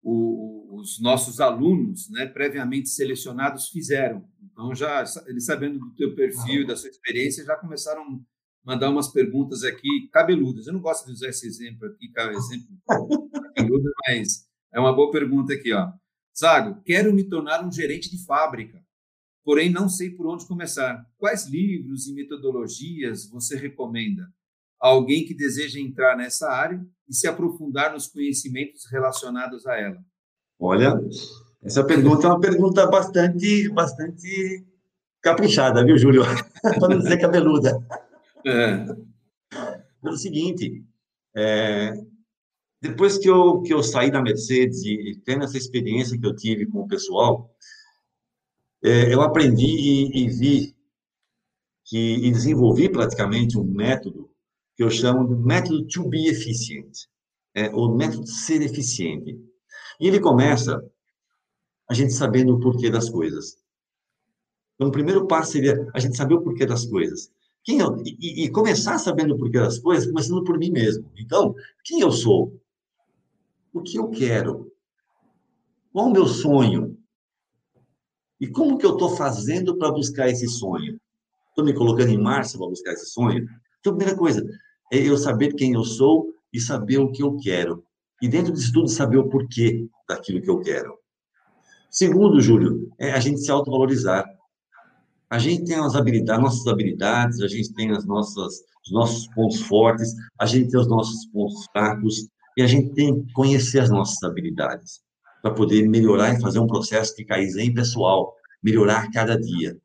o, 0.02 0.80
os 0.80 1.00
nossos 1.00 1.40
alunos, 1.40 2.10
né, 2.10 2.26
previamente 2.26 2.90
selecionados, 2.90 3.70
fizeram. 3.70 4.26
Então, 4.52 4.74
já 4.74 5.04
eles 5.28 5.46
sabendo 5.46 5.80
do 5.80 5.94
teu 5.94 6.16
perfil, 6.16 6.66
da 6.66 6.76
sua 6.76 6.90
experiência, 6.90 7.46
já 7.46 7.56
começaram 7.56 8.22
mandar 8.68 8.90
umas 8.90 9.08
perguntas 9.08 9.64
aqui 9.64 10.10
cabeludas. 10.12 10.68
Eu 10.68 10.74
não 10.74 10.82
gosto 10.82 11.06
de 11.06 11.14
usar 11.14 11.30
esse 11.30 11.48
exemplo 11.48 11.88
aqui, 11.88 12.12
exemplo 12.36 12.68
cabeludo, 13.56 13.90
mas 14.06 14.46
é 14.74 14.80
uma 14.80 14.94
boa 14.94 15.10
pergunta 15.10 15.54
aqui, 15.54 15.72
ó. 15.72 15.90
Zago, 16.38 16.82
quero 16.84 17.14
me 17.14 17.24
tornar 17.24 17.66
um 17.66 17.72
gerente 17.72 18.12
de 18.12 18.24
fábrica, 18.26 18.84
porém 19.46 19.72
não 19.72 19.88
sei 19.88 20.10
por 20.10 20.28
onde 20.28 20.46
começar. 20.46 21.02
Quais 21.18 21.48
livros 21.48 22.08
e 22.08 22.14
metodologias 22.14 23.30
você 23.30 23.56
recomenda? 23.56 24.28
Alguém 24.78 25.26
que 25.26 25.34
deseja 25.34 25.80
entrar 25.80 26.18
nessa 26.18 26.52
área 26.52 26.86
e 27.08 27.16
se 27.16 27.26
aprofundar 27.26 27.94
nos 27.94 28.08
conhecimentos 28.08 28.84
relacionados 28.92 29.66
a 29.66 29.78
ela. 29.78 29.98
Olha, 30.60 30.94
essa 31.64 31.86
pergunta 31.86 32.28
é 32.28 32.30
uma 32.30 32.40
pergunta 32.40 32.86
bastante, 32.86 33.70
bastante 33.70 34.68
caprichada, 35.22 35.86
viu, 35.86 35.98
Júlio? 35.98 36.24
Para 36.62 36.90
não 36.90 37.00
dizer 37.00 37.18
cabeluda. 37.18 37.80
É. 38.46 38.86
Pelo 40.02 40.18
seguinte, 40.18 40.84
é, 41.36 41.94
depois 42.82 43.18
que 43.18 43.30
eu, 43.30 43.62
que 43.62 43.74
eu 43.74 43.82
saí 43.82 44.12
da 44.12 44.22
Mercedes 44.22 44.84
e, 44.84 45.12
e 45.12 45.20
tendo 45.20 45.44
essa 45.44 45.58
experiência 45.58 46.18
que 46.20 46.26
eu 46.26 46.36
tive 46.36 46.66
com 46.66 46.82
o 46.82 46.88
pessoal, 46.88 47.54
é, 48.84 49.14
eu 49.14 49.22
aprendi 49.22 49.66
e, 49.66 50.26
e 50.26 50.30
vi 50.30 50.76
que, 51.84 51.98
e 51.98 52.32
desenvolvi 52.32 52.90
praticamente 52.90 53.58
um 53.58 53.64
método 53.64 54.30
que 54.76 54.84
eu 54.84 54.90
chamo 54.90 55.28
de 55.28 55.36
método 55.44 55.88
to 55.88 56.08
be 56.08 56.28
efficient, 56.28 57.08
é, 57.56 57.70
ou 57.74 57.96
método 57.96 58.24
de 58.24 58.32
ser 58.32 58.62
eficiente. 58.62 59.40
E 60.00 60.08
ele 60.08 60.20
começa 60.20 60.80
a 61.90 61.94
gente 61.94 62.14
sabendo 62.14 62.56
o 62.56 62.60
porquê 62.60 62.90
das 62.90 63.10
coisas. 63.10 63.58
Então, 64.76 64.90
o 64.90 64.92
primeiro 64.92 65.26
passo 65.26 65.54
seria 65.54 65.90
a 65.94 66.00
gente 66.00 66.16
saber 66.16 66.36
o 66.36 66.42
porquê 66.42 66.66
das 66.66 66.86
coisas. 66.86 67.32
Quem 67.68 67.80
eu, 67.80 68.02
e, 68.06 68.46
e, 68.46 68.50
começar 68.50 68.98
sabendo 68.98 69.36
o 69.36 69.38
porquê 69.38 69.60
das 69.60 69.78
coisas, 69.78 70.08
começando 70.08 70.42
por 70.42 70.58
mim 70.58 70.72
mesmo. 70.72 71.12
Então, 71.18 71.54
quem 71.84 72.00
eu 72.00 72.10
sou? 72.10 72.58
O 73.74 73.82
que 73.82 74.00
eu 74.00 74.10
quero? 74.10 74.72
Qual 75.92 76.08
o 76.08 76.12
meu 76.14 76.26
sonho? 76.28 76.98
E 78.40 78.48
como 78.48 78.78
que 78.78 78.86
eu 78.86 78.94
estou 78.94 79.18
fazendo 79.18 79.78
para 79.78 79.92
buscar 79.92 80.30
esse 80.30 80.48
sonho? 80.48 80.98
Estou 81.50 81.66
me 81.66 81.74
colocando 81.74 82.08
em 82.08 82.18
marcha 82.18 82.58
para 82.58 82.70
buscar 82.70 82.94
esse 82.94 83.08
sonho? 83.08 83.46
Então, 83.82 83.92
a 83.92 83.96
primeira 83.98 84.18
coisa 84.18 84.48
é 84.90 85.00
eu 85.00 85.18
saber 85.18 85.54
quem 85.54 85.74
eu 85.74 85.84
sou 85.84 86.34
e 86.54 86.62
saber 86.62 87.00
o 87.00 87.12
que 87.12 87.22
eu 87.22 87.36
quero. 87.36 87.84
E 88.22 88.30
dentro 88.30 88.54
disso 88.54 88.72
tudo, 88.72 88.88
saber 88.88 89.18
o 89.18 89.28
porquê 89.28 89.86
daquilo 90.08 90.42
que 90.42 90.50
eu 90.50 90.62
quero. 90.62 90.98
Segundo, 91.92 92.40
Júlio, 92.40 92.90
é 92.98 93.12
a 93.12 93.20
gente 93.20 93.42
se 93.42 93.52
autovalorizar. 93.52 94.26
A 95.30 95.38
gente 95.40 95.66
tem 95.66 95.76
as 95.76 95.96
habilidades, 95.96 96.44
nossas 96.44 96.68
habilidades, 96.68 97.42
a 97.42 97.48
gente 97.48 97.74
tem 97.74 97.92
as 97.92 98.06
nossas, 98.06 98.62
os 98.86 98.92
nossos 98.92 99.28
pontos 99.34 99.62
fortes, 99.62 100.14
a 100.40 100.46
gente 100.46 100.70
tem 100.70 100.80
os 100.80 100.88
nossos 100.88 101.26
pontos 101.28 101.66
fracos, 101.72 102.28
e 102.58 102.62
a 102.64 102.68
gente 102.68 102.94
tem 102.94 103.24
que 103.24 103.34
conhecer 103.34 103.80
as 103.80 103.90
nossas 103.90 104.22
habilidades. 104.24 105.06
para 105.42 105.54
poder 105.54 105.88
melhorar 105.88 106.34
e 106.34 106.42
fazer 106.42 106.60
um 106.60 106.66
processo 106.66 107.16
de 107.16 107.24
Kaizen 107.24 107.74
pessoal, 107.74 108.34
melhorar 108.62 109.10
cada 109.12 109.40
dia. 109.40 109.78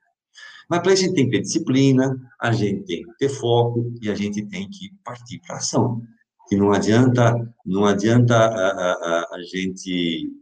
Mas 0.69 0.81
para 0.81 0.95
isso 0.95 1.03
a 1.03 1.07
gente 1.07 1.15
tem 1.15 1.27
que 1.27 1.33
ter 1.33 1.43
disciplina, 1.43 2.17
a 2.41 2.51
gente 2.53 2.85
tem 2.85 3.03
que 3.03 3.19
ter 3.19 3.29
foco 3.29 3.93
e 4.01 4.11
a 4.11 4.15
gente 4.15 4.45
tem 4.47 4.69
que 4.71 4.91
partir 5.05 5.41
para 5.47 5.57
ação. 5.57 6.03
E 6.51 6.57
não 6.57 6.73
adianta, 6.73 7.35
não 7.65 7.85
adianta 7.85 8.35
a, 8.35 8.71
a, 8.71 9.29
a, 9.35 9.43
gente, 9.43 10.33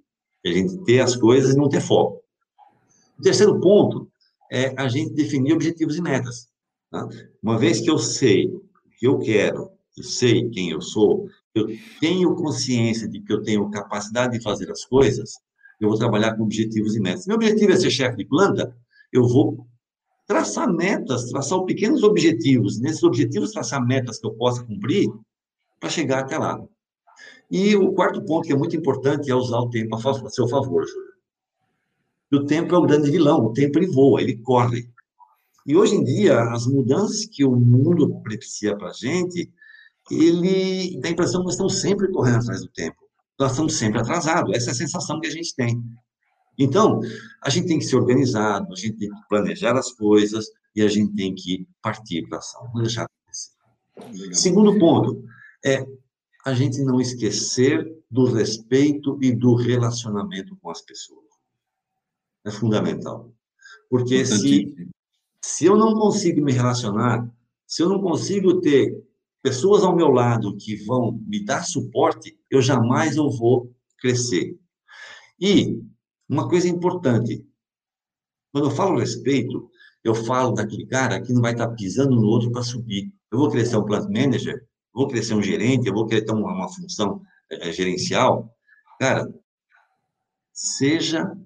a 0.47 0.49
gente 0.51 0.79
ter 0.85 1.01
as 1.01 1.17
coisas 1.17 1.55
e 1.55 1.59
não 1.59 1.69
ter 1.69 1.81
foco. 1.81 2.23
O 3.19 3.23
terceiro 3.23 3.61
ponto 3.61 4.10
é 4.51 4.75
a 4.77 4.89
gente 4.89 5.15
definir 5.15 5.53
objetivos 5.53 5.97
e 5.97 6.03
metas. 6.03 6.49
Tá? 6.91 7.07
Uma 7.43 7.59
vez 7.59 7.81
que 7.81 7.91
eu 7.91 7.99
sei 7.99 8.47
o 8.47 8.63
que 8.99 9.07
eu 9.07 9.19
quero, 9.19 9.71
eu 9.97 10.05
sei 10.05 10.49
quem 10.51 10.71
eu 10.71 10.81
sou, 10.81 11.29
eu 11.55 11.67
tenho 12.01 12.35
consciência 12.35 13.09
de 13.09 13.21
que 13.21 13.33
eu 13.33 13.43
tenho 13.43 13.71
capacidade 13.71 14.37
de 14.37 14.43
fazer 14.43 14.71
as 14.71 14.85
coisas, 14.85 15.35
eu 15.81 15.89
vou 15.89 15.99
trabalhar 15.99 16.37
com 16.37 16.43
objetivos 16.43 16.95
e 16.95 17.01
metas. 17.01 17.27
Meu 17.27 17.37
objetivo 17.37 17.73
é 17.73 17.77
ser 17.77 17.91
chefe 17.91 18.17
de 18.17 18.27
planta, 18.27 18.77
eu 19.13 19.27
vou 19.27 19.67
traçar 20.27 20.73
metas, 20.73 21.31
traçar 21.31 21.61
pequenos 21.65 22.03
objetivos. 22.03 22.79
Nesses 22.79 23.03
objetivos, 23.03 23.51
traçar 23.51 23.85
metas 23.85 24.19
que 24.19 24.27
eu 24.27 24.35
possa 24.35 24.65
cumprir 24.65 25.09
para 25.81 25.89
chegar 25.89 26.21
até 26.21 26.39
lá. 26.39 26.63
E 27.51 27.75
o 27.75 27.93
quarto 27.93 28.25
ponto, 28.25 28.47
que 28.47 28.53
é 28.53 28.57
muito 28.57 28.77
importante, 28.77 29.31
é 29.31 29.35
usar 29.35 29.59
o 29.59 29.71
tempo 29.71 29.97
a 29.97 30.31
seu 30.31 30.47
favor, 30.47 30.87
Júlio. 30.87 31.10
O 32.33 32.45
tempo 32.45 32.75
é 32.75 32.79
o 32.79 32.83
grande 32.83 33.11
vilão, 33.11 33.45
o 33.45 33.53
tempo 33.53 33.79
ele 33.79 33.89
voa, 33.89 34.21
ele 34.21 34.37
corre. 34.39 34.89
E 35.67 35.77
hoje 35.77 35.95
em 35.95 36.05
dia, 36.05 36.41
as 36.53 36.67
mudanças 36.67 37.27
que 37.27 37.45
o 37.45 37.55
mundo 37.57 38.21
propicia 38.23 38.77
para 38.77 38.91
a 38.91 38.93
gente, 38.93 39.53
ele 40.11 40.99
dá 41.01 41.09
a 41.09 41.13
impressão 41.13 41.41
que 41.41 41.45
nós 41.45 41.55
estamos 41.55 41.81
sempre 41.81 42.11
correndo 42.11 42.39
atrás 42.39 42.63
do 42.63 42.69
tempo. 42.69 42.97
Nós 43.39 43.53
estamos 43.53 43.75
sempre 43.75 44.01
atrasados. 44.01 44.55
Essa 44.55 44.71
é 44.71 44.73
a 44.73 44.77
sensação 44.77 45.21
que 45.21 45.27
a 45.27 45.31
gente 45.31 45.55
tem. 45.55 45.83
Então, 46.59 47.01
a 47.43 47.49
gente 47.49 47.69
tem 47.69 47.79
que 47.79 47.85
ser 47.85 47.97
organizado, 47.97 48.73
a 48.73 48.77
gente 48.77 48.99
tem 48.99 49.09
que 49.09 49.29
planejar 49.29 49.77
as 49.77 49.93
coisas 49.93 50.47
e 50.75 50.83
a 50.83 50.89
gente 50.89 51.15
tem 51.15 51.35
que 51.35 51.67
partir 51.83 52.27
para 52.29 52.39
a 52.39 52.41
ação. 52.41 52.71
Não 52.75 52.83
deixar 52.83 53.07
acontecer. 53.07 54.35
Segundo 54.35 54.79
ponto 54.79 55.25
é 55.65 55.87
a 56.45 56.55
gente 56.55 56.83
não 56.83 57.01
esquecer 57.01 57.87
do 58.11 58.25
respeito 58.25 59.19
e 59.23 59.33
do 59.33 59.55
relacionamento 59.55 60.57
com 60.61 60.71
as 60.71 60.81
pessoas. 60.83 61.30
É 62.45 62.51
fundamental. 62.51 63.33
Porque 63.89 64.25
se, 64.25 64.75
se 65.45 65.67
eu 65.67 65.77
não 65.77 65.95
consigo 65.95 66.41
me 66.43 66.53
relacionar, 66.53 67.29
se 67.67 67.83
eu 67.83 67.89
não 67.89 68.01
consigo 68.01 68.61
ter 68.61 68.97
pessoas 69.43 69.83
ao 69.83 69.97
meu 69.97 70.09
lado 70.09 70.57
que 70.57 70.77
vão 70.85 71.13
me 71.27 71.45
dar 71.45 71.65
suporte, 71.65 72.39
eu 72.51 72.61
jamais 72.61 73.17
eu 73.17 73.31
vou 73.31 73.75
crescer. 73.99 74.59
E 75.41 75.81
uma 76.29 76.49
coisa 76.49 76.69
importante, 76.69 77.45
quando 78.53 78.69
eu 78.69 78.71
falo 78.71 78.99
respeito, 78.99 79.71
eu 80.05 80.15
falo 80.15 80.53
daquele 80.53 80.87
cara 80.87 81.21
que 81.21 81.33
não 81.33 81.43
vai 81.43 81.53
estar 81.53 81.69
pisando 81.71 82.17
no 82.17 82.27
outro 82.27 82.51
para 82.51 82.63
subir. 82.63 83.13
Eu 83.31 83.39
vou 83.39 83.51
crescer 83.51 83.77
um 83.77 83.85
plant 83.85 84.09
manager, 84.09 84.67
vou 84.93 85.09
crescer 85.09 85.35
um 85.35 85.43
gerente, 85.43 85.87
eu 85.87 85.95
vou 85.95 86.07
querer 86.07 86.23
ter 86.23 86.33
uma, 86.33 86.53
uma 86.53 86.69
função 86.69 87.23
é, 87.51 87.73
gerencial. 87.73 88.55
Cara, 88.99 89.33
seja 90.53 91.37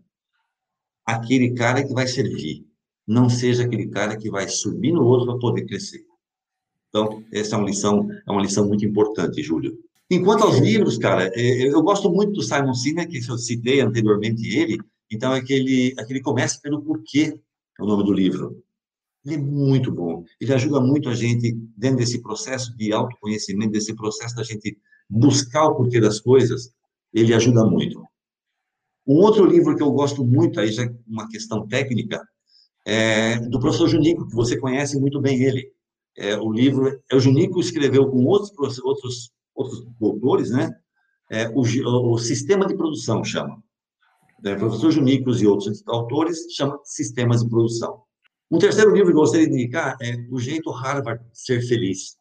aquele 1.05 1.53
cara 1.53 1.85
que 1.85 1.93
vai 1.93 2.07
servir, 2.07 2.67
não 3.07 3.29
seja 3.29 3.65
aquele 3.65 3.89
cara 3.89 4.17
que 4.17 4.31
vai 4.31 4.49
subir 4.49 4.93
no 4.93 5.05
outro 5.05 5.27
para 5.27 5.39
poder 5.39 5.67
crescer. 5.67 6.05
Então, 6.89 7.25
essa 7.33 7.57
é 7.57 7.59
uma 7.59 7.67
lição, 7.67 8.09
é 8.27 8.31
uma 8.31 8.43
lição 8.43 8.67
muito 8.67 8.85
importante, 8.85 9.43
Júlio. 9.43 9.77
Enquanto 10.11 10.45
aos 10.45 10.59
livros, 10.59 10.97
cara, 10.97 11.31
é, 11.35 11.67
eu 11.67 11.83
gosto 11.83 12.11
muito 12.11 12.33
do 12.33 12.43
Simon 12.43 12.75
Sinek, 12.75 13.21
que 13.21 13.31
eu 13.31 13.39
citei 13.39 13.81
anteriormente 13.81 14.47
ele, 14.47 14.79
então 15.11 15.35
é 15.35 15.43
que 15.43 15.53
ele, 15.53 15.95
é 15.99 16.05
que 16.05 16.13
ele 16.13 16.21
começa 16.23 16.61
pelo 16.63 16.83
porquê, 16.83 17.39
é 17.79 17.83
o 17.83 17.87
nome 17.87 18.05
do 18.05 18.13
livro. 18.13 18.63
Ele 19.25 19.37
é 19.37 19.39
muito 19.39 19.91
bom, 19.91 20.25
ele 20.41 20.53
ajuda 20.53 20.81
muito 20.81 21.09
a 21.09 21.15
gente 21.15 21.53
dentro 21.77 21.99
desse 21.99 22.21
processo 22.23 22.77
de 22.77 22.93
autoconhecimento, 22.93 23.73
desse 23.73 23.95
processo 23.95 24.37
da 24.37 24.43
gente 24.43 24.79
buscar 25.09 25.67
o 25.67 25.75
porquê 25.75 26.01
das 26.01 26.21
coisas, 26.21 26.71
ele 27.13 27.33
ajuda 27.35 27.65
muito. 27.65 28.05
Um 29.07 29.17
outro 29.17 29.45
livro 29.45 29.77
que 29.77 29.83
eu 29.83 29.91
gosto 29.93 30.25
muito, 30.25 30.59
aí 30.59 30.73
já 30.73 30.85
é 30.85 30.95
uma 31.07 31.29
questão 31.29 31.67
técnica, 31.67 32.21
é 32.87 33.39
do 33.39 33.61
professor 33.61 33.89
Junico, 33.89 34.27
que 34.29 34.35
você 34.35 34.59
conhece 34.59 34.99
muito 34.99 35.21
bem 35.21 35.43
ele, 35.43 35.73
é, 36.17 36.37
o 36.39 36.53
livro, 36.53 37.01
é 37.11 37.17
o 37.17 37.21
Junico 37.21 37.61
escreveu 37.61 38.09
com 38.09 38.25
outros, 38.25 38.79
outros, 38.79 39.33
outros 39.55 39.85
doutores, 39.99 40.51
né? 40.51 40.71
É, 41.31 41.49
o, 41.49 41.61
o, 41.61 42.19
Sistema 42.19 42.67
de 42.67 42.77
Produção 42.77 43.25
chama. 43.25 43.63
É, 44.45 44.55
professor 44.55 44.91
Junicos 44.91 45.41
e 45.41 45.47
outros 45.47 45.83
autores 45.87 46.39
chama 46.55 46.79
Sistemas 46.85 47.43
de 47.43 47.49
Produção. 47.49 48.03
Um 48.51 48.59
terceiro 48.59 48.93
livro 48.93 49.07
que 49.07 49.17
eu 49.17 49.21
gostaria 49.21 49.49
de 49.49 49.55
indicar 49.55 49.97
é 50.01 50.17
O 50.31 50.39
Jeito 50.39 50.71
Harvard 50.71 51.25
Ser 51.33 51.63
Feliz, 51.63 52.17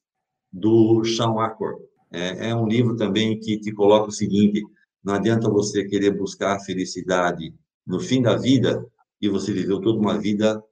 do 0.51 1.03
Sean 1.03 1.35
Acor. 1.39 1.75
É, 2.11 2.49
é 2.49 2.55
um 2.55 2.65
livro 2.65 2.95
também 2.95 3.39
que 3.39 3.59
te 3.59 3.71
coloca 3.73 4.09
o 4.09 4.11
seguinte, 4.11 4.63
não 5.03 5.15
adianta 5.15 5.49
você 5.49 5.83
querer 5.85 6.11
buscar 6.11 6.55
a 6.55 6.59
felicidade 6.59 7.53
no 7.85 7.99
fim 7.99 8.21
da 8.21 8.35
vida 8.37 8.85
e 9.21 9.27
você 9.27 9.51
viveu 9.51 9.81
toda 9.81 9.99
uma 9.99 10.17
vida 10.17 10.63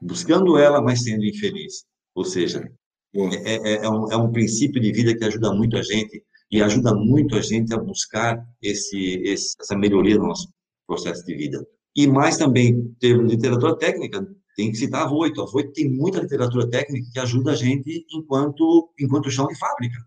buscando 0.00 0.58
ela, 0.58 0.82
mas 0.82 1.02
sendo 1.02 1.24
infeliz. 1.24 1.84
Ou 2.14 2.24
seja, 2.24 2.70
é, 3.14 3.54
é, 3.54 3.84
é, 3.84 3.88
um, 3.88 4.12
é 4.12 4.16
um 4.16 4.30
princípio 4.30 4.80
de 4.80 4.92
vida 4.92 5.16
que 5.16 5.24
ajuda 5.24 5.52
muito 5.54 5.76
a 5.76 5.82
gente 5.82 6.22
e 6.50 6.62
ajuda 6.62 6.94
muito 6.94 7.36
a 7.36 7.40
gente 7.40 7.72
a 7.72 7.78
buscar 7.78 8.44
esse, 8.60 9.22
esse, 9.24 9.56
essa 9.60 9.76
melhoria 9.76 10.16
no 10.16 10.26
nosso 10.26 10.48
processo 10.86 11.24
de 11.24 11.34
vida. 11.34 11.66
E 11.96 12.06
mais 12.06 12.36
também, 12.36 12.94
termos 12.98 13.28
de 13.28 13.36
literatura 13.36 13.76
técnica, 13.76 14.26
tem 14.56 14.70
que 14.70 14.76
citar 14.76 15.02
a 15.02 15.08
Voito. 15.08 15.42
A 15.42 15.46
Voito 15.46 15.72
tem 15.72 15.90
muita 15.90 16.20
literatura 16.20 16.68
técnica 16.68 17.08
que 17.12 17.18
ajuda 17.18 17.52
a 17.52 17.54
gente 17.54 18.04
enquanto, 18.12 18.90
enquanto 18.98 19.30
chão 19.30 19.46
de 19.46 19.58
fábrica. 19.58 19.98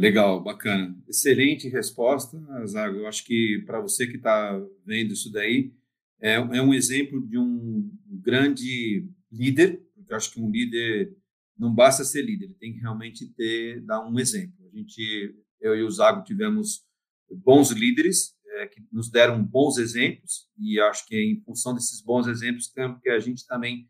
Legal, 0.00 0.42
bacana. 0.42 0.96
Excelente 1.06 1.68
resposta, 1.68 2.42
Zago. 2.64 3.00
Eu 3.00 3.06
acho 3.06 3.22
que 3.22 3.62
para 3.66 3.82
você 3.82 4.06
que 4.06 4.16
está 4.16 4.58
vendo 4.82 5.12
isso 5.12 5.30
daí, 5.30 5.74
é, 6.18 6.36
é 6.36 6.62
um 6.62 6.72
exemplo 6.72 7.20
de 7.28 7.36
um 7.36 7.92
grande 8.06 9.06
líder, 9.30 9.76
porque 9.94 10.10
eu 10.10 10.16
acho 10.16 10.32
que 10.32 10.40
um 10.40 10.50
líder 10.50 11.14
não 11.54 11.74
basta 11.74 12.02
ser 12.02 12.22
líder, 12.22 12.46
ele 12.46 12.54
tem 12.54 12.72
que 12.72 12.80
realmente 12.80 13.26
ter, 13.34 13.82
dar 13.82 14.02
um 14.02 14.18
exemplo. 14.18 14.54
A 14.72 14.74
gente, 14.74 15.36
eu 15.60 15.76
e 15.76 15.82
o 15.82 15.90
Zago 15.90 16.24
tivemos 16.24 16.82
bons 17.30 17.70
líderes 17.70 18.34
é, 18.54 18.68
que 18.68 18.82
nos 18.90 19.10
deram 19.10 19.44
bons 19.44 19.76
exemplos 19.76 20.48
e 20.58 20.80
acho 20.80 21.06
que 21.06 21.14
em 21.14 21.42
função 21.42 21.74
desses 21.74 22.00
bons 22.00 22.26
exemplos 22.26 22.72
que 22.72 23.10
a 23.10 23.20
gente 23.20 23.46
também 23.46 23.86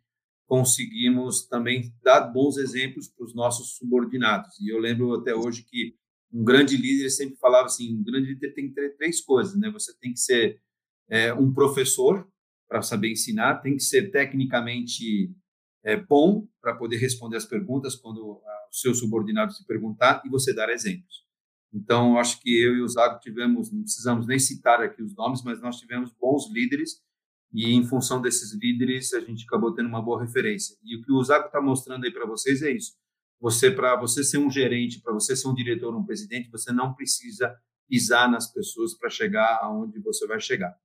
conseguimos 0.48 1.46
também 1.46 1.94
dar 2.02 2.22
bons 2.22 2.56
exemplos 2.56 3.06
para 3.06 3.24
os 3.24 3.32
nossos 3.32 3.76
subordinados. 3.76 4.58
E 4.60 4.68
eu 4.68 4.80
lembro 4.80 5.14
até 5.14 5.32
hoje 5.32 5.62
que 5.62 5.99
um 6.32 6.44
grande 6.44 6.76
líder 6.76 7.10
sempre 7.10 7.36
falava 7.36 7.66
assim, 7.66 7.96
um 7.96 8.02
grande 8.02 8.28
líder 8.28 8.52
tem 8.54 8.68
que 8.68 8.74
ter 8.74 8.96
três 8.96 9.20
coisas, 9.20 9.58
né? 9.58 9.70
Você 9.70 9.92
tem 9.98 10.12
que 10.12 10.20
ser 10.20 10.60
é, 11.08 11.34
um 11.34 11.52
professor 11.52 12.26
para 12.68 12.82
saber 12.82 13.10
ensinar, 13.10 13.60
tem 13.60 13.76
que 13.76 13.82
ser 13.82 14.10
tecnicamente 14.10 15.34
é, 15.82 15.96
bom 15.96 16.46
para 16.60 16.74
poder 16.76 16.98
responder 16.98 17.36
as 17.36 17.44
perguntas 17.44 17.96
quando 17.96 18.40
a, 18.44 18.68
o 18.70 18.74
seu 18.74 18.94
subordinado 18.94 19.52
se 19.52 19.66
perguntar 19.66 20.22
e 20.24 20.28
você 20.28 20.54
dar 20.54 20.70
exemplos. 20.70 21.24
Então, 21.72 22.18
acho 22.18 22.40
que 22.40 22.50
eu 22.50 22.76
e 22.76 22.82
o 22.82 22.88
Zago 22.88 23.20
tivemos, 23.20 23.72
não 23.72 23.82
precisamos 23.82 24.26
nem 24.26 24.38
citar 24.38 24.80
aqui 24.80 25.02
os 25.02 25.14
nomes, 25.14 25.42
mas 25.42 25.60
nós 25.60 25.78
tivemos 25.78 26.12
bons 26.20 26.50
líderes 26.52 27.00
e, 27.52 27.72
em 27.72 27.84
função 27.84 28.20
desses 28.20 28.52
líderes, 28.54 29.12
a 29.12 29.20
gente 29.20 29.44
acabou 29.44 29.74
tendo 29.74 29.88
uma 29.88 30.02
boa 30.02 30.20
referência. 30.20 30.76
E 30.82 30.96
o 30.96 31.02
que 31.02 31.12
o 31.12 31.22
Zago 31.22 31.46
está 31.46 31.60
mostrando 31.60 32.04
aí 32.04 32.12
para 32.12 32.26
vocês 32.26 32.62
é 32.62 32.70
isso. 32.70 32.92
Você, 33.40 33.70
para 33.70 33.96
você 33.96 34.22
ser 34.22 34.38
um 34.38 34.50
gerente, 34.50 35.00
para 35.00 35.12
você 35.12 35.34
ser 35.34 35.48
um 35.48 35.54
diretor, 35.54 35.96
um 35.96 36.04
presidente, 36.04 36.50
você 36.50 36.72
não 36.72 36.94
precisa 36.94 37.56
pisar 37.88 38.30
nas 38.30 38.52
pessoas 38.52 38.94
para 38.94 39.08
chegar 39.08 39.58
aonde 39.62 39.98
você 40.00 40.26
vai 40.26 40.38
chegar. 40.38 40.76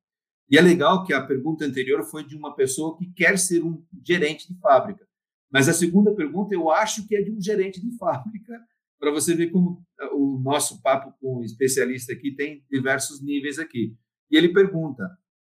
E 0.49 0.57
é 0.57 0.61
legal 0.61 1.03
que 1.03 1.13
a 1.13 1.25
pergunta 1.25 1.65
anterior 1.65 2.03
foi 2.03 2.23
de 2.23 2.35
uma 2.35 2.55
pessoa 2.55 2.97
que 2.97 3.11
quer 3.13 3.37
ser 3.37 3.63
um 3.63 3.83
gerente 4.03 4.51
de 4.51 4.59
fábrica. 4.59 5.05
Mas 5.51 5.67
a 5.67 5.73
segunda 5.73 6.13
pergunta 6.13 6.53
eu 6.53 6.69
acho 6.69 7.07
que 7.07 7.15
é 7.15 7.21
de 7.21 7.31
um 7.31 7.41
gerente 7.41 7.81
de 7.81 7.91
fábrica, 7.97 8.59
para 8.99 9.11
você 9.11 9.35
ver 9.35 9.51
como 9.51 9.83
o 10.13 10.39
nosso 10.39 10.81
papo 10.81 11.13
com 11.19 11.37
o 11.37 11.43
especialista 11.43 12.13
aqui 12.13 12.31
tem 12.35 12.63
diversos 12.71 13.21
níveis 13.21 13.59
aqui. 13.59 13.95
E 14.31 14.37
ele 14.37 14.53
pergunta: 14.53 15.03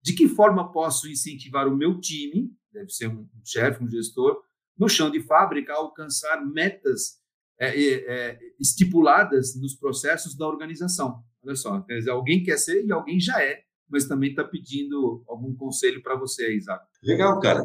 de 0.03 0.14
que 0.14 0.29
forma 0.29 0.73
posso 0.73 1.09
incentivar 1.09 1.69
o 1.69 1.77
meu 1.77 2.01
time, 2.01 2.51
deve 2.73 2.90
ser 2.90 3.09
um 3.09 3.29
chefe, 3.45 3.83
um 3.83 3.88
gestor, 3.88 4.43
no 4.79 4.89
chão 4.89 5.11
de 5.11 5.21
fábrica 5.21 5.75
alcançar 5.75 6.45
metas 6.45 7.19
é, 7.59 7.69
é, 7.69 8.39
estipuladas 8.61 9.55
nos 9.61 9.75
processos 9.75 10.37
da 10.37 10.47
organização? 10.47 11.23
Olha 11.45 11.57
só, 11.57 11.81
quer 11.81 11.99
dizer, 11.99 12.11
alguém 12.11 12.43
quer 12.43 12.59
ser 12.59 12.85
e 12.85 12.93
alguém 12.93 13.21
já 13.21 13.43
é 13.43 13.65
mas 13.89 14.07
também 14.07 14.31
está 14.31 14.45
pedindo 14.45 15.23
algum 15.29 15.55
conselho 15.55 16.03
para 16.03 16.17
você, 16.17 16.55
Isaac. 16.57 16.85
Legal, 17.03 17.39
cara. 17.41 17.65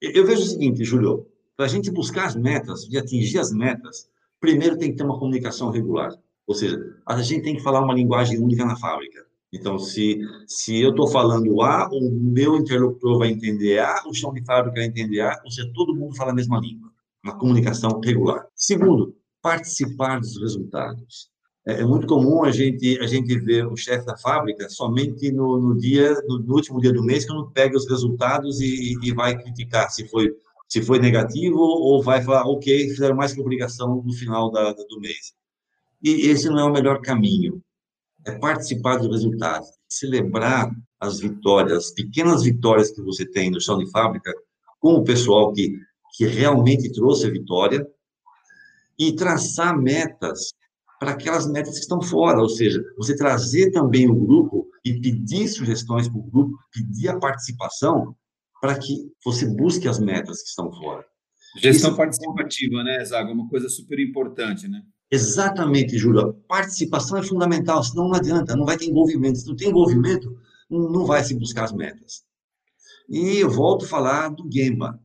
Eu 0.00 0.26
vejo 0.26 0.42
o 0.42 0.46
seguinte, 0.46 0.84
Júlio, 0.84 1.26
para 1.56 1.66
a 1.66 1.68
gente 1.68 1.90
buscar 1.90 2.26
as 2.26 2.36
metas 2.36 2.88
e 2.90 2.98
atingir 2.98 3.38
as 3.38 3.52
metas, 3.52 4.08
primeiro 4.40 4.76
tem 4.76 4.90
que 4.90 4.96
ter 4.96 5.04
uma 5.04 5.18
comunicação 5.18 5.70
regular. 5.70 6.12
Ou 6.46 6.54
seja, 6.54 6.78
a 7.06 7.22
gente 7.22 7.42
tem 7.42 7.56
que 7.56 7.62
falar 7.62 7.80
uma 7.80 7.94
linguagem 7.94 8.38
única 8.38 8.64
na 8.64 8.76
fábrica. 8.76 9.24
Então, 9.52 9.78
se, 9.78 10.18
se 10.46 10.80
eu 10.80 10.90
estou 10.90 11.08
falando 11.08 11.60
A, 11.60 11.86
o 11.92 12.10
meu 12.10 12.56
interlocutor 12.56 13.18
vai 13.18 13.28
entender 13.28 13.78
A, 13.80 14.02
o 14.06 14.14
chão 14.14 14.32
de 14.32 14.42
fábrica 14.44 14.80
vai 14.80 14.86
entender 14.86 15.20
A, 15.20 15.38
ou 15.44 15.50
seja, 15.50 15.70
todo 15.74 15.94
mundo 15.94 16.16
fala 16.16 16.32
a 16.32 16.34
mesma 16.34 16.58
língua, 16.58 16.90
uma 17.22 17.38
comunicação 17.38 18.00
regular. 18.02 18.46
Segundo, 18.54 19.14
participar 19.42 20.20
dos 20.20 20.40
resultados. 20.40 21.30
É, 21.66 21.82
é 21.82 21.84
muito 21.84 22.06
comum 22.06 22.44
a 22.44 22.50
gente 22.50 22.98
a 23.00 23.06
gente 23.06 23.38
ver 23.40 23.66
o 23.66 23.76
chefe 23.76 24.06
da 24.06 24.16
fábrica 24.16 24.68
somente 24.70 25.30
no, 25.30 25.60
no 25.60 25.76
dia 25.76 26.12
no, 26.26 26.38
no, 26.40 26.54
último 26.54 26.80
dia 26.80 26.92
do 26.92 27.04
mês 27.04 27.24
quando 27.24 27.50
pega 27.52 27.76
os 27.76 27.88
resultados 27.88 28.60
e, 28.60 28.98
e 29.00 29.14
vai 29.14 29.38
criticar 29.40 29.88
se 29.90 30.08
foi 30.08 30.34
se 30.68 30.82
foi 30.82 30.98
negativo 30.98 31.58
ou 31.58 32.02
vai 32.02 32.20
falar 32.22 32.48
ok 32.48 32.88
fizeram 32.88 33.14
mais 33.14 33.32
que 33.32 33.40
obrigação 33.40 34.02
no 34.02 34.12
final 34.14 34.50
da, 34.50 34.72
do 34.72 35.00
mês. 35.00 35.34
E 36.02 36.28
esse 36.28 36.48
não 36.48 36.58
é 36.58 36.64
o 36.64 36.72
melhor 36.72 37.00
caminho 37.00 37.62
é 38.26 38.32
participar 38.32 38.96
dos 38.96 39.08
resultados, 39.08 39.68
celebrar 39.88 40.70
as 41.00 41.20
vitórias, 41.20 41.86
as 41.86 41.90
pequenas 41.90 42.42
vitórias 42.42 42.90
que 42.90 43.02
você 43.02 43.26
tem 43.26 43.50
no 43.50 43.60
chão 43.60 43.78
de 43.78 43.90
fábrica 43.90 44.32
com 44.78 44.94
o 44.94 45.04
pessoal 45.04 45.52
que, 45.52 45.76
que 46.16 46.26
realmente 46.26 46.92
trouxe 46.92 47.26
a 47.26 47.30
vitória 47.30 47.86
e 48.98 49.12
traçar 49.14 49.76
metas 49.76 50.52
para 51.00 51.12
aquelas 51.12 51.50
metas 51.50 51.74
que 51.74 51.80
estão 51.80 52.00
fora, 52.00 52.40
ou 52.40 52.48
seja, 52.48 52.80
você 52.96 53.16
trazer 53.16 53.72
também 53.72 54.08
o 54.08 54.14
grupo 54.14 54.68
e 54.84 55.00
pedir 55.00 55.48
sugestões 55.48 56.08
para 56.08 56.18
o 56.18 56.22
grupo, 56.22 56.56
pedir 56.72 57.08
a 57.08 57.18
participação 57.18 58.14
para 58.60 58.78
que 58.78 59.10
você 59.24 59.46
busque 59.46 59.88
as 59.88 59.98
metas 59.98 60.42
que 60.42 60.48
estão 60.48 60.70
fora. 60.70 61.04
Gestão 61.56 61.90
Isso... 61.90 61.96
participativa, 61.96 62.84
né, 62.84 63.04
Zago? 63.04 63.30
É 63.30 63.32
uma 63.32 63.48
coisa 63.48 63.68
super 63.68 63.98
importante, 63.98 64.68
né? 64.68 64.82
Exatamente, 65.12 65.98
Júlio. 65.98 66.32
Participação 66.48 67.18
é 67.18 67.22
fundamental, 67.22 67.84
senão 67.84 68.08
não 68.08 68.14
adianta, 68.14 68.56
não 68.56 68.64
vai 68.64 68.78
ter 68.78 68.86
envolvimento. 68.86 69.38
Se 69.38 69.46
não 69.46 69.54
tem 69.54 69.68
envolvimento, 69.68 70.34
não 70.70 71.04
vai 71.04 71.22
se 71.22 71.34
buscar 71.34 71.64
as 71.64 71.72
metas. 71.72 72.24
E 73.10 73.36
eu 73.36 73.50
volto 73.50 73.84
a 73.84 73.88
falar 73.88 74.30
do 74.30 74.50
Gemba. 74.50 74.98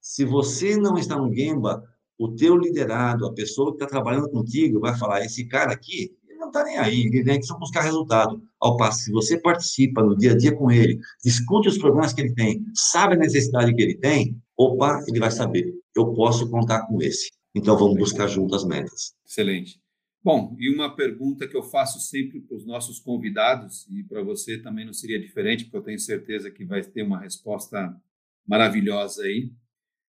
Se 0.00 0.24
você 0.24 0.78
não 0.78 0.96
está 0.96 1.18
no 1.18 1.30
Gemba, 1.34 1.84
o 2.18 2.34
teu 2.34 2.56
liderado, 2.56 3.26
a 3.26 3.34
pessoa 3.34 3.72
que 3.72 3.76
está 3.76 3.86
trabalhando 3.86 4.30
contigo, 4.30 4.80
vai 4.80 4.96
falar, 4.96 5.22
esse 5.22 5.44
cara 5.46 5.70
aqui, 5.70 6.16
ele 6.26 6.38
não 6.38 6.46
está 6.46 6.64
nem 6.64 6.78
aí, 6.78 7.00
ele 7.02 7.22
vem 7.22 7.36
aqui 7.36 7.44
só 7.44 7.58
buscar 7.58 7.82
resultado. 7.82 8.42
Ao 8.58 8.78
passo, 8.78 9.00
se 9.00 9.12
você 9.12 9.38
participa 9.38 10.02
no 10.02 10.16
dia 10.16 10.32
a 10.32 10.36
dia 10.36 10.56
com 10.56 10.70
ele, 10.70 10.98
discute 11.22 11.68
os 11.68 11.76
problemas 11.76 12.14
que 12.14 12.22
ele 12.22 12.34
tem, 12.34 12.64
sabe 12.74 13.16
a 13.16 13.18
necessidade 13.18 13.74
que 13.74 13.82
ele 13.82 13.98
tem, 13.98 14.40
opa, 14.56 15.04
ele 15.06 15.20
vai 15.20 15.30
saber, 15.30 15.74
eu 15.94 16.14
posso 16.14 16.48
contar 16.48 16.86
com 16.86 17.02
esse. 17.02 17.35
Então, 17.56 17.74
vamos 17.78 17.96
buscar 17.96 18.28
juntas 18.28 18.60
as 18.62 18.68
metas. 18.68 19.16
Excelente. 19.26 19.80
Bom, 20.22 20.54
e 20.58 20.68
uma 20.68 20.94
pergunta 20.94 21.48
que 21.48 21.56
eu 21.56 21.62
faço 21.62 21.98
sempre 22.00 22.38
para 22.38 22.54
os 22.54 22.66
nossos 22.66 23.00
convidados, 23.00 23.88
e 23.88 24.04
para 24.04 24.22
você 24.22 24.58
também 24.58 24.84
não 24.84 24.92
seria 24.92 25.18
diferente, 25.18 25.64
porque 25.64 25.78
eu 25.78 25.82
tenho 25.82 25.98
certeza 25.98 26.50
que 26.50 26.66
vai 26.66 26.82
ter 26.82 27.02
uma 27.02 27.18
resposta 27.18 27.98
maravilhosa 28.46 29.22
aí, 29.22 29.50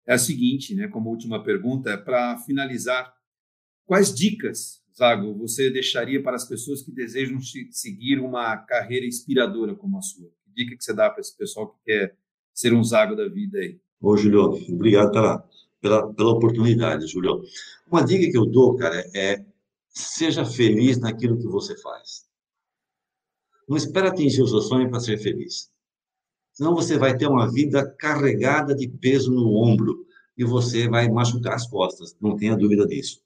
é 0.06 0.16
a 0.16 0.18
seguinte, 0.18 0.76
né, 0.76 0.90
como 0.90 1.10
última 1.10 1.42
pergunta, 1.42 1.92
é 1.92 1.96
para 1.96 2.38
finalizar, 2.40 3.14
quais 3.86 4.14
dicas, 4.14 4.84
Zago, 4.94 5.34
você 5.34 5.70
deixaria 5.70 6.22
para 6.22 6.36
as 6.36 6.46
pessoas 6.46 6.82
que 6.82 6.92
desejam 6.92 7.40
seguir 7.72 8.20
uma 8.20 8.58
carreira 8.58 9.06
inspiradora 9.06 9.74
como 9.74 9.98
a 9.98 10.02
sua? 10.02 10.30
Que 10.44 10.52
dica 10.54 10.76
que 10.76 10.84
você 10.84 10.94
dá 10.94 11.10
para 11.10 11.22
esse 11.22 11.38
pessoal 11.38 11.70
que 11.70 11.78
quer 11.86 12.18
ser 12.54 12.74
um 12.74 12.84
Zago 12.84 13.16
da 13.16 13.30
vida 13.30 13.60
aí? 13.60 13.80
Ô, 14.02 14.18
Julião, 14.18 14.52
obrigado 14.74 15.12
pela, 15.12 15.48
pela, 15.82 16.14
pela 16.14 16.32
oportunidade, 16.32 17.08
Julião. 17.08 17.42
Uma 17.88 18.04
dica 18.04 18.30
que 18.32 18.38
eu 18.38 18.46
dou, 18.46 18.76
cara, 18.76 19.06
é 19.16 19.44
seja 19.90 20.46
feliz 20.46 21.00
naquilo 21.00 21.38
que 21.38 21.48
você 21.48 21.76
faz. 21.78 22.28
Não 23.68 23.78
espera 23.78 24.10
atingir 24.10 24.42
o 24.42 24.48
seu 24.48 24.62
sonho 24.62 24.90
para 24.90 25.00
ser 25.00 25.18
feliz. 25.18 25.70
Senão 26.54 26.76
você 26.76 26.98
vai 26.98 27.16
ter 27.16 27.28
uma 27.28 27.52
vida 27.52 27.86
carregada 27.98 28.76
de 28.76 28.88
peso 28.88 29.32
no 29.32 29.56
ombro 29.56 30.06
e 30.38 30.44
você 30.44 30.88
vai 30.88 31.10
machucar 31.10 31.54
as 31.54 31.68
costas, 31.68 32.16
não 32.22 32.36
tenha 32.36 32.56
dúvida 32.56 32.86
disso. 32.88 33.22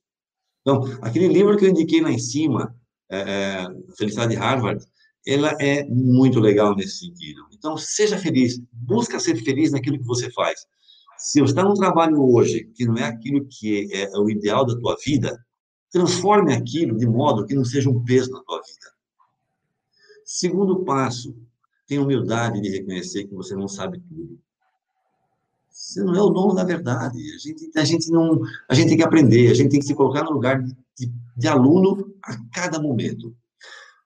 Então, 0.61 0.83
aquele 1.01 1.27
livro 1.27 1.57
que 1.57 1.65
eu 1.65 1.69
indiquei 1.69 2.01
lá 2.01 2.11
em 2.11 2.19
cima, 2.19 2.75
é, 3.09 3.19
é 3.19 3.67
Felicidade 3.97 4.31
de 4.31 4.37
Harvard, 4.37 4.85
ela 5.25 5.55
é 5.59 5.85
muito 5.85 6.39
legal 6.39 6.75
nesse 6.75 6.99
sentido. 6.99 7.45
Então, 7.51 7.77
seja 7.77 8.17
feliz, 8.17 8.61
busca 8.71 9.19
ser 9.19 9.35
feliz 9.37 9.71
naquilo 9.71 9.97
que 9.97 10.05
você 10.05 10.29
faz. 10.31 10.65
Se 11.23 11.39
você 11.39 11.53
está 11.53 11.63
num 11.63 11.73
trabalho 11.73 12.21
hoje 12.21 12.65
que 12.75 12.85
não 12.85 12.97
é 12.97 13.05
aquilo 13.05 13.45
que 13.45 13.89
é, 13.93 14.13
é 14.13 14.19
o 14.19 14.29
ideal 14.29 14.65
da 14.65 14.77
tua 14.77 14.97
vida, 15.05 15.41
transforme 15.89 16.53
aquilo 16.53 16.97
de 16.97 17.07
modo 17.07 17.45
que 17.45 17.55
não 17.55 17.63
seja 17.63 17.89
um 17.89 18.03
peso 18.03 18.29
na 18.29 18.41
tua 18.41 18.61
vida. 18.61 18.91
Segundo 20.25 20.83
passo, 20.83 21.33
tenha 21.87 22.01
humildade 22.01 22.59
de 22.59 22.67
reconhecer 22.67 23.23
que 23.23 23.33
você 23.33 23.55
não 23.55 23.69
sabe 23.69 24.01
tudo. 24.01 24.37
Você 25.71 26.03
não 26.03 26.13
é 26.13 26.21
o 26.21 26.29
dono 26.29 26.53
da 26.53 26.65
verdade. 26.65 27.17
A 27.33 27.37
gente, 27.37 27.71
a 27.73 27.85
gente 27.85 28.11
não, 28.11 28.41
a 28.67 28.73
gente 28.73 28.89
tem 28.89 28.97
que 28.97 29.03
aprender. 29.03 29.49
A 29.49 29.53
gente 29.53 29.69
tem 29.69 29.79
que 29.79 29.85
se 29.85 29.95
colocar 29.95 30.25
no 30.25 30.31
lugar 30.31 30.61
de, 30.61 30.75
de, 30.97 31.13
de 31.37 31.47
aluno 31.47 32.13
a 32.21 32.35
cada 32.51 32.81
momento. 32.81 33.33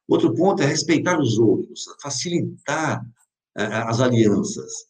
Outro 0.07 0.35
ponto 0.35 0.61
é 0.61 0.67
respeitar 0.67 1.19
os 1.19 1.39
outros, 1.39 1.85
facilitar 1.99 3.03
uh, 3.57 3.87
as 3.87 4.01
alianças. 4.01 4.85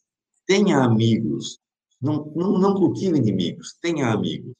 Tenha 0.46 0.84
amigos, 0.84 1.58
não, 2.00 2.32
não, 2.34 2.58
não 2.58 2.74
cultive 2.74 3.18
inimigos, 3.18 3.76
tenha 3.80 4.08
amigos. 4.08 4.52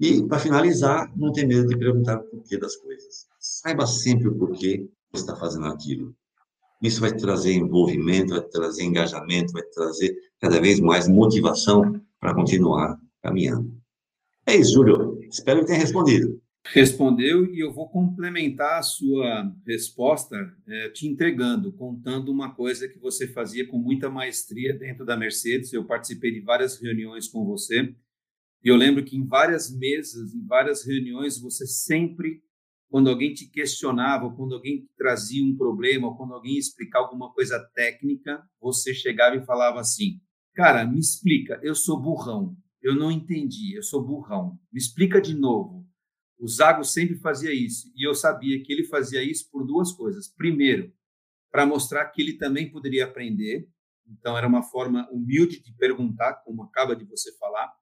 E, 0.00 0.22
para 0.26 0.38
finalizar, 0.38 1.10
não 1.16 1.32
tenha 1.32 1.46
medo 1.46 1.68
de 1.68 1.78
perguntar 1.78 2.18
o 2.18 2.24
porquê 2.24 2.58
das 2.58 2.74
coisas. 2.76 3.28
Saiba 3.38 3.86
sempre 3.86 4.28
o 4.28 4.34
porquê 4.34 4.88
você 5.12 5.22
está 5.22 5.36
fazendo 5.36 5.66
aquilo. 5.66 6.14
Isso 6.82 7.00
vai 7.00 7.12
trazer 7.12 7.52
envolvimento, 7.52 8.30
vai 8.30 8.42
trazer 8.42 8.82
engajamento, 8.82 9.52
vai 9.52 9.62
trazer 9.62 10.16
cada 10.40 10.60
vez 10.60 10.80
mais 10.80 11.06
motivação 11.06 12.00
para 12.18 12.34
continuar 12.34 12.98
caminhando. 13.22 13.72
É 14.44 14.56
isso, 14.56 14.72
Júlio. 14.72 15.20
Espero 15.30 15.60
que 15.60 15.66
tenha 15.66 15.78
respondido. 15.78 16.41
Respondeu 16.64 17.52
e 17.52 17.58
eu 17.58 17.72
vou 17.72 17.88
complementar 17.88 18.78
a 18.78 18.82
sua 18.82 19.52
resposta 19.66 20.36
é, 20.66 20.88
te 20.90 21.08
entregando, 21.08 21.72
contando 21.72 22.30
uma 22.30 22.54
coisa 22.54 22.88
que 22.88 22.98
você 22.98 23.26
fazia 23.26 23.66
com 23.66 23.78
muita 23.78 24.08
maestria 24.08 24.72
dentro 24.72 25.04
da 25.04 25.16
Mercedes. 25.16 25.72
Eu 25.72 25.84
participei 25.84 26.30
de 26.30 26.40
várias 26.40 26.80
reuniões 26.80 27.26
com 27.28 27.44
você 27.44 27.94
e 28.64 28.68
eu 28.68 28.76
lembro 28.76 29.04
que 29.04 29.16
em 29.16 29.26
várias 29.26 29.76
mesas, 29.76 30.32
em 30.32 30.46
várias 30.46 30.86
reuniões, 30.86 31.40
você 31.40 31.66
sempre, 31.66 32.40
quando 32.88 33.10
alguém 33.10 33.34
te 33.34 33.46
questionava, 33.50 34.32
quando 34.32 34.54
alguém 34.54 34.88
trazia 34.96 35.44
um 35.44 35.56
problema, 35.56 36.16
quando 36.16 36.34
alguém 36.34 36.56
explicava 36.56 37.06
alguma 37.06 37.32
coisa 37.32 37.58
técnica, 37.74 38.40
você 38.60 38.94
chegava 38.94 39.34
e 39.34 39.44
falava 39.44 39.80
assim: 39.80 40.20
Cara, 40.54 40.86
me 40.86 41.00
explica, 41.00 41.58
eu 41.62 41.74
sou 41.74 42.00
burrão, 42.00 42.56
eu 42.80 42.94
não 42.94 43.10
entendi, 43.10 43.74
eu 43.74 43.82
sou 43.82 44.00
burrão, 44.06 44.56
me 44.72 44.78
explica 44.78 45.20
de 45.20 45.34
novo. 45.34 45.81
O 46.42 46.48
Zago 46.48 46.82
sempre 46.82 47.14
fazia 47.14 47.54
isso, 47.54 47.92
e 47.94 48.04
eu 48.04 48.16
sabia 48.16 48.60
que 48.64 48.72
ele 48.72 48.82
fazia 48.82 49.22
isso 49.22 49.48
por 49.48 49.64
duas 49.64 49.92
coisas. 49.92 50.26
Primeiro, 50.26 50.92
para 51.52 51.64
mostrar 51.64 52.04
que 52.06 52.20
ele 52.20 52.32
também 52.32 52.68
poderia 52.68 53.04
aprender, 53.04 53.68
então 54.04 54.36
era 54.36 54.48
uma 54.48 54.60
forma 54.60 55.08
humilde 55.12 55.62
de 55.62 55.72
perguntar, 55.74 56.42
como 56.44 56.64
acaba 56.64 56.96
de 56.96 57.04
você 57.04 57.32
falar, 57.38 57.72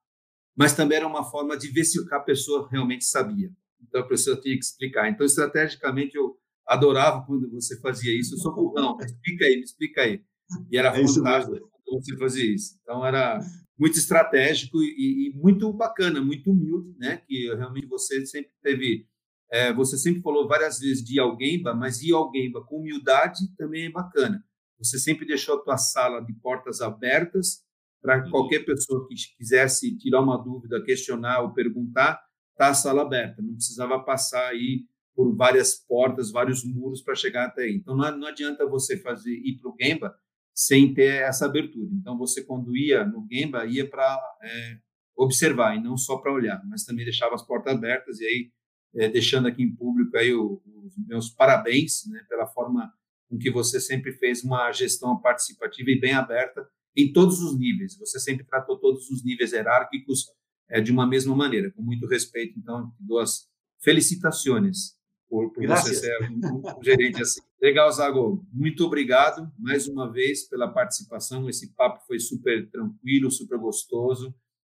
mas 0.55 0.75
também 0.75 0.99
era 0.99 1.07
uma 1.07 1.23
forma 1.23 1.57
de 1.57 1.69
ver 1.69 1.83
se 1.85 1.97
a 2.13 2.19
pessoa 2.19 2.69
realmente 2.69 3.03
sabia. 3.03 3.51
Então 3.81 4.01
a 4.01 4.07
pessoa 4.07 4.39
tinha 4.39 4.55
que 4.55 4.63
explicar. 4.63 5.09
Então, 5.09 5.25
estrategicamente, 5.25 6.15
eu 6.15 6.37
adorava 6.67 7.25
quando 7.25 7.49
você 7.49 7.79
fazia 7.79 8.15
isso. 8.15 8.35
Eu 8.35 8.39
sou 8.39 8.53
burrão, 8.53 8.95
explica 9.01 9.45
aí, 9.45 9.55
me 9.55 9.63
explica 9.63 10.01
aí. 10.03 10.23
E 10.69 10.77
era 10.77 10.89
é 10.89 11.07
fantástico 11.07 11.70
você 11.99 12.15
fazia 12.17 12.53
isso. 12.53 12.77
Então, 12.81 13.05
era 13.05 13.39
muito 13.77 13.97
estratégico 13.97 14.81
e, 14.81 15.29
e, 15.29 15.33
muito 15.35 15.73
bacana, 15.73 16.21
muito 16.21 16.51
humilde, 16.51 16.95
né? 16.99 17.17
Que 17.27 17.47
realmente 17.55 17.87
você 17.87 18.25
sempre 18.25 18.51
teve, 18.61 19.07
é, 19.51 19.73
você 19.73 19.97
sempre 19.97 20.21
falou 20.21 20.47
várias 20.47 20.79
vezes 20.79 21.03
de 21.03 21.19
Alguemba, 21.19 21.73
mas 21.73 21.99
de 21.99 22.13
Alguemba 22.13 22.63
com 22.63 22.77
humildade 22.79 23.39
também 23.57 23.85
é 23.85 23.89
bacana. 23.89 24.43
Você 24.77 24.99
sempre 24.99 25.25
deixou 25.25 25.55
a 25.55 25.63
tua 25.63 25.77
sala 25.77 26.21
de 26.21 26.33
portas 26.33 26.79
abertas 26.79 27.63
para 28.01 28.23
uhum. 28.23 28.31
qualquer 28.31 28.65
pessoa 28.65 29.07
que 29.07 29.15
quisesse 29.37 29.97
tirar 29.97 30.21
uma 30.21 30.37
dúvida, 30.37 30.83
questionar 30.83 31.41
ou 31.41 31.53
perguntar, 31.53 32.21
tá 32.55 32.69
a 32.69 32.73
sala 32.73 33.01
aberta. 33.01 33.41
Não 33.41 33.55
precisava 33.55 33.99
passar 34.03 34.47
aí 34.49 34.85
por 35.15 35.35
várias 35.35 35.75
portas, 35.75 36.31
vários 36.31 36.63
muros 36.63 37.01
para 37.01 37.15
chegar 37.15 37.47
até 37.47 37.63
aí. 37.63 37.75
Então 37.75 37.95
não, 37.95 38.17
não 38.17 38.27
adianta 38.27 38.65
você 38.67 38.97
fazer 38.97 39.33
ir 39.33 39.57
para 39.57 39.71
o 39.71 39.75
Gemba 39.79 40.15
sem 40.53 40.93
ter 40.93 41.23
essa 41.23 41.45
abertura. 41.45 41.89
Então, 41.93 42.17
você, 42.17 42.43
quando 42.43 42.75
ia 42.75 43.05
no 43.05 43.25
Gemba, 43.31 43.65
ia 43.65 43.89
para 43.89 44.19
é, 44.43 44.77
observar 45.15 45.75
e 45.75 45.81
não 45.81 45.97
só 45.97 46.17
para 46.17 46.33
olhar, 46.33 46.61
mas 46.67 46.83
também 46.83 47.05
deixava 47.05 47.35
as 47.35 47.45
portas 47.45 47.73
abertas. 47.73 48.19
E 48.19 48.25
aí, 48.25 48.51
é, 48.95 49.09
deixando 49.09 49.47
aqui 49.47 49.63
em 49.63 49.75
público 49.75 50.17
aí 50.17 50.33
o, 50.33 50.61
os 50.83 50.93
meus 51.07 51.29
parabéns 51.29 52.05
né, 52.07 52.23
pela 52.27 52.47
forma 52.47 52.91
com 53.29 53.37
que 53.37 53.49
você 53.49 53.79
sempre 53.79 54.11
fez 54.13 54.43
uma 54.43 54.71
gestão 54.73 55.17
participativa 55.19 55.89
e 55.89 55.99
bem 55.99 56.13
aberta 56.13 56.67
em 56.95 57.11
todos 57.13 57.39
os 57.39 57.57
níveis. 57.57 57.97
Você 57.97 58.19
sempre 58.19 58.45
tratou 58.45 58.77
todos 58.77 59.09
os 59.09 59.23
níveis 59.23 59.53
hierárquicos 59.53 60.25
é, 60.69 60.81
de 60.81 60.91
uma 60.91 61.07
mesma 61.07 61.35
maneira, 61.35 61.71
com 61.71 61.81
muito 61.81 62.05
respeito. 62.07 62.59
Então, 62.59 62.91
duas 62.99 63.49
felicitações 63.81 64.95
por, 65.29 65.51
por 65.53 65.65
você 65.65 65.93
ser 65.93 66.29
um, 66.29 66.61
um 66.77 66.83
gerente 66.83 67.21
assim. 67.21 67.41
Legal, 67.61 67.91
Zago. 67.91 68.43
Muito 68.51 68.83
obrigado 68.83 69.51
mais 69.59 69.87
uma 69.87 70.11
vez 70.11 70.49
pela 70.49 70.67
participação. 70.67 71.47
Esse 71.47 71.75
papo 71.75 72.03
foi 72.07 72.19
super 72.19 72.67
tranquilo, 72.71 73.29
super 73.29 73.59
gostoso. 73.59 74.33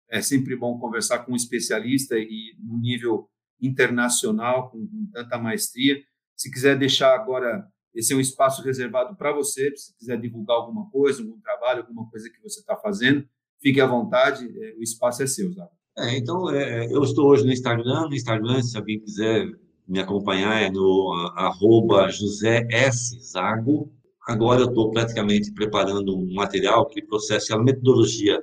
É 0.09 0.21
sempre 0.21 0.55
bom 0.55 0.79
conversar 0.79 1.19
com 1.19 1.33
um 1.33 1.35
especialista 1.35 2.17
e 2.17 2.55
no 2.57 2.77
nível 2.77 3.29
internacional, 3.61 4.69
com, 4.71 4.87
com 4.87 5.09
tanta 5.11 5.37
maestria. 5.37 6.01
Se 6.33 6.49
quiser 6.49 6.77
deixar 6.77 7.13
agora, 7.13 7.67
esse 7.93 8.13
é 8.13 8.15
um 8.15 8.21
espaço 8.21 8.61
reservado 8.61 9.17
para 9.17 9.33
você. 9.33 9.75
Se 9.75 9.93
quiser 9.97 10.17
divulgar 10.17 10.55
alguma 10.55 10.89
coisa, 10.89 11.21
algum 11.21 11.41
trabalho, 11.41 11.81
alguma 11.81 12.09
coisa 12.09 12.29
que 12.29 12.41
você 12.41 12.61
está 12.61 12.77
fazendo, 12.77 13.27
fique 13.61 13.81
à 13.81 13.85
vontade. 13.85 14.45
É, 14.45 14.75
o 14.77 14.81
espaço 14.81 15.21
é 15.21 15.27
seu, 15.27 15.51
Zago. 15.51 15.71
É, 15.97 16.17
então, 16.17 16.49
é, 16.49 16.85
eu 16.85 17.03
estou 17.03 17.31
hoje 17.31 17.43
no 17.43 17.51
Instagram. 17.51 18.07
No 18.07 18.15
Instagram, 18.15 18.61
se 18.61 18.77
alguém 18.77 19.01
quiser 19.01 19.51
me 19.87 19.99
acompanhar 19.99 20.61
é 20.61 20.69
no 20.69 21.13
arroba 21.35 22.09
José 22.09 22.67
S. 22.69 23.17
Zago. 23.21 23.91
Agora 24.27 24.61
eu 24.61 24.67
estou 24.67 24.91
praticamente 24.91 25.53
preparando 25.53 26.17
um 26.17 26.33
material 26.33 26.85
que 26.87 27.01
processa 27.01 27.55
a 27.55 27.63
metodologia 27.63 28.41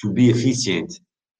to 0.00 0.10
be 0.12 0.28
efficient. 0.28 0.88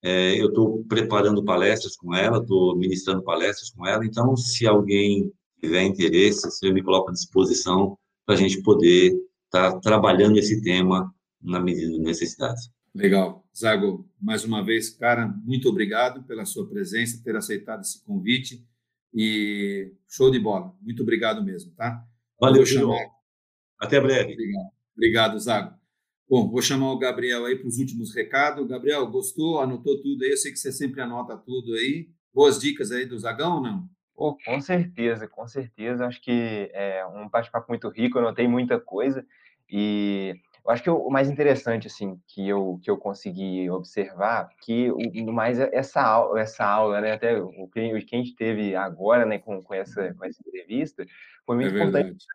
É, 0.03 0.41
eu 0.41 0.49
estou 0.49 0.85
preparando 0.85 1.45
palestras 1.45 1.97
com 1.97 2.15
ela, 2.15 2.39
estou 2.39 2.77
ministrando 2.77 3.23
palestras 3.23 3.71
com 3.71 3.87
ela, 3.87 4.05
então 4.05 4.35
se 4.37 4.67
alguém 4.67 5.31
tiver 5.61 5.83
interesse, 5.83 6.49
eu 6.65 6.73
me 6.73 6.83
coloco 6.83 7.11
à 7.11 7.13
disposição 7.13 7.99
para 8.25 8.35
a 8.35 8.39
gente 8.39 8.63
poder 8.63 9.13
estar 9.47 9.73
tá 9.73 9.81
trabalhando 9.81 10.39
esse 10.39 10.63
tema 10.63 11.13
na 11.43 11.61
medida 11.61 11.91
das 11.91 12.01
necessidades. 12.01 12.71
Legal. 12.95 13.45
Zago, 13.57 14.09
mais 14.21 14.45
uma 14.45 14.65
vez, 14.65 14.91
cara, 14.91 15.27
muito 15.45 15.69
obrigado 15.69 16.23
pela 16.25 16.45
sua 16.45 16.67
presença, 16.67 17.23
ter 17.23 17.37
aceitado 17.37 17.83
esse 17.83 18.05
convite. 18.05 18.65
E 19.13 19.93
show 20.09 20.31
de 20.31 20.39
bola. 20.39 20.75
Muito 20.81 21.03
obrigado 21.03 21.43
mesmo, 21.43 21.73
tá? 21.75 22.05
Valeu, 22.41 22.65
chamar... 22.65 22.99
Até 23.79 24.01
breve. 24.01 24.33
Obrigado, 24.33 24.71
obrigado 24.95 25.39
Zago. 25.39 25.81
Bom, 26.29 26.49
vou 26.49 26.63
chamar 26.63 26.93
o 26.93 26.99
Gabriel 26.99 27.45
aí 27.45 27.57
para 27.57 27.67
os 27.67 27.79
últimos 27.79 28.15
recados. 28.15 28.69
Gabriel, 28.69 29.05
gostou? 29.11 29.61
Anotou 29.61 30.01
tudo 30.01 30.23
aí? 30.23 30.31
Eu 30.31 30.37
sei 30.37 30.53
que 30.53 30.59
você 30.59 30.71
sempre 30.71 31.01
anota 31.01 31.37
tudo 31.37 31.75
aí. 31.75 32.09
Boas 32.33 32.61
dicas 32.61 32.93
aí 32.93 33.05
do 33.05 33.19
Zagão 33.19 33.57
ou 33.57 33.63
não? 33.63 33.89
Oh, 34.15 34.37
com 34.37 34.61
certeza, 34.61 35.27
com 35.27 35.49
certeza. 35.49 36.07
Acho 36.07 36.21
que 36.21 36.71
é 36.73 37.05
um 37.07 37.29
bate-papo 37.29 37.67
muito 37.69 37.89
rico, 37.89 38.19
eu 38.19 38.23
anotei 38.23 38.47
muita 38.47 38.79
coisa. 38.79 39.27
E 39.69 40.37
eu 40.65 40.71
acho 40.71 40.83
que 40.83 40.91
o 40.91 41.11
mais 41.11 41.31
interessante, 41.31 41.87
assim, 41.87 42.21
que 42.27 42.49
eu, 42.49 42.79
que 42.83 42.91
eu 42.91 42.97
consegui 42.97 43.69
observar, 43.71 44.49
que 44.63 44.91
o 44.91 45.33
mais 45.33 45.59
é 45.59 45.71
essa 45.73 46.03
aula, 46.03 46.41
essa 46.41 46.65
aula, 46.65 47.01
né, 47.01 47.13
até 47.13 47.41
o 47.41 47.69
que, 47.69 47.81
a 47.81 47.99
gente 47.99 48.35
teve 48.35 48.75
agora, 48.77 49.25
né, 49.25 49.39
com, 49.39 49.63
com, 49.63 49.75
essa, 49.75 50.13
com 50.15 50.25
essa 50.25 50.41
entrevista, 50.47 51.05
foi 51.47 51.57
muito 51.57 51.75
é 51.75 51.79
importante 51.79 52.27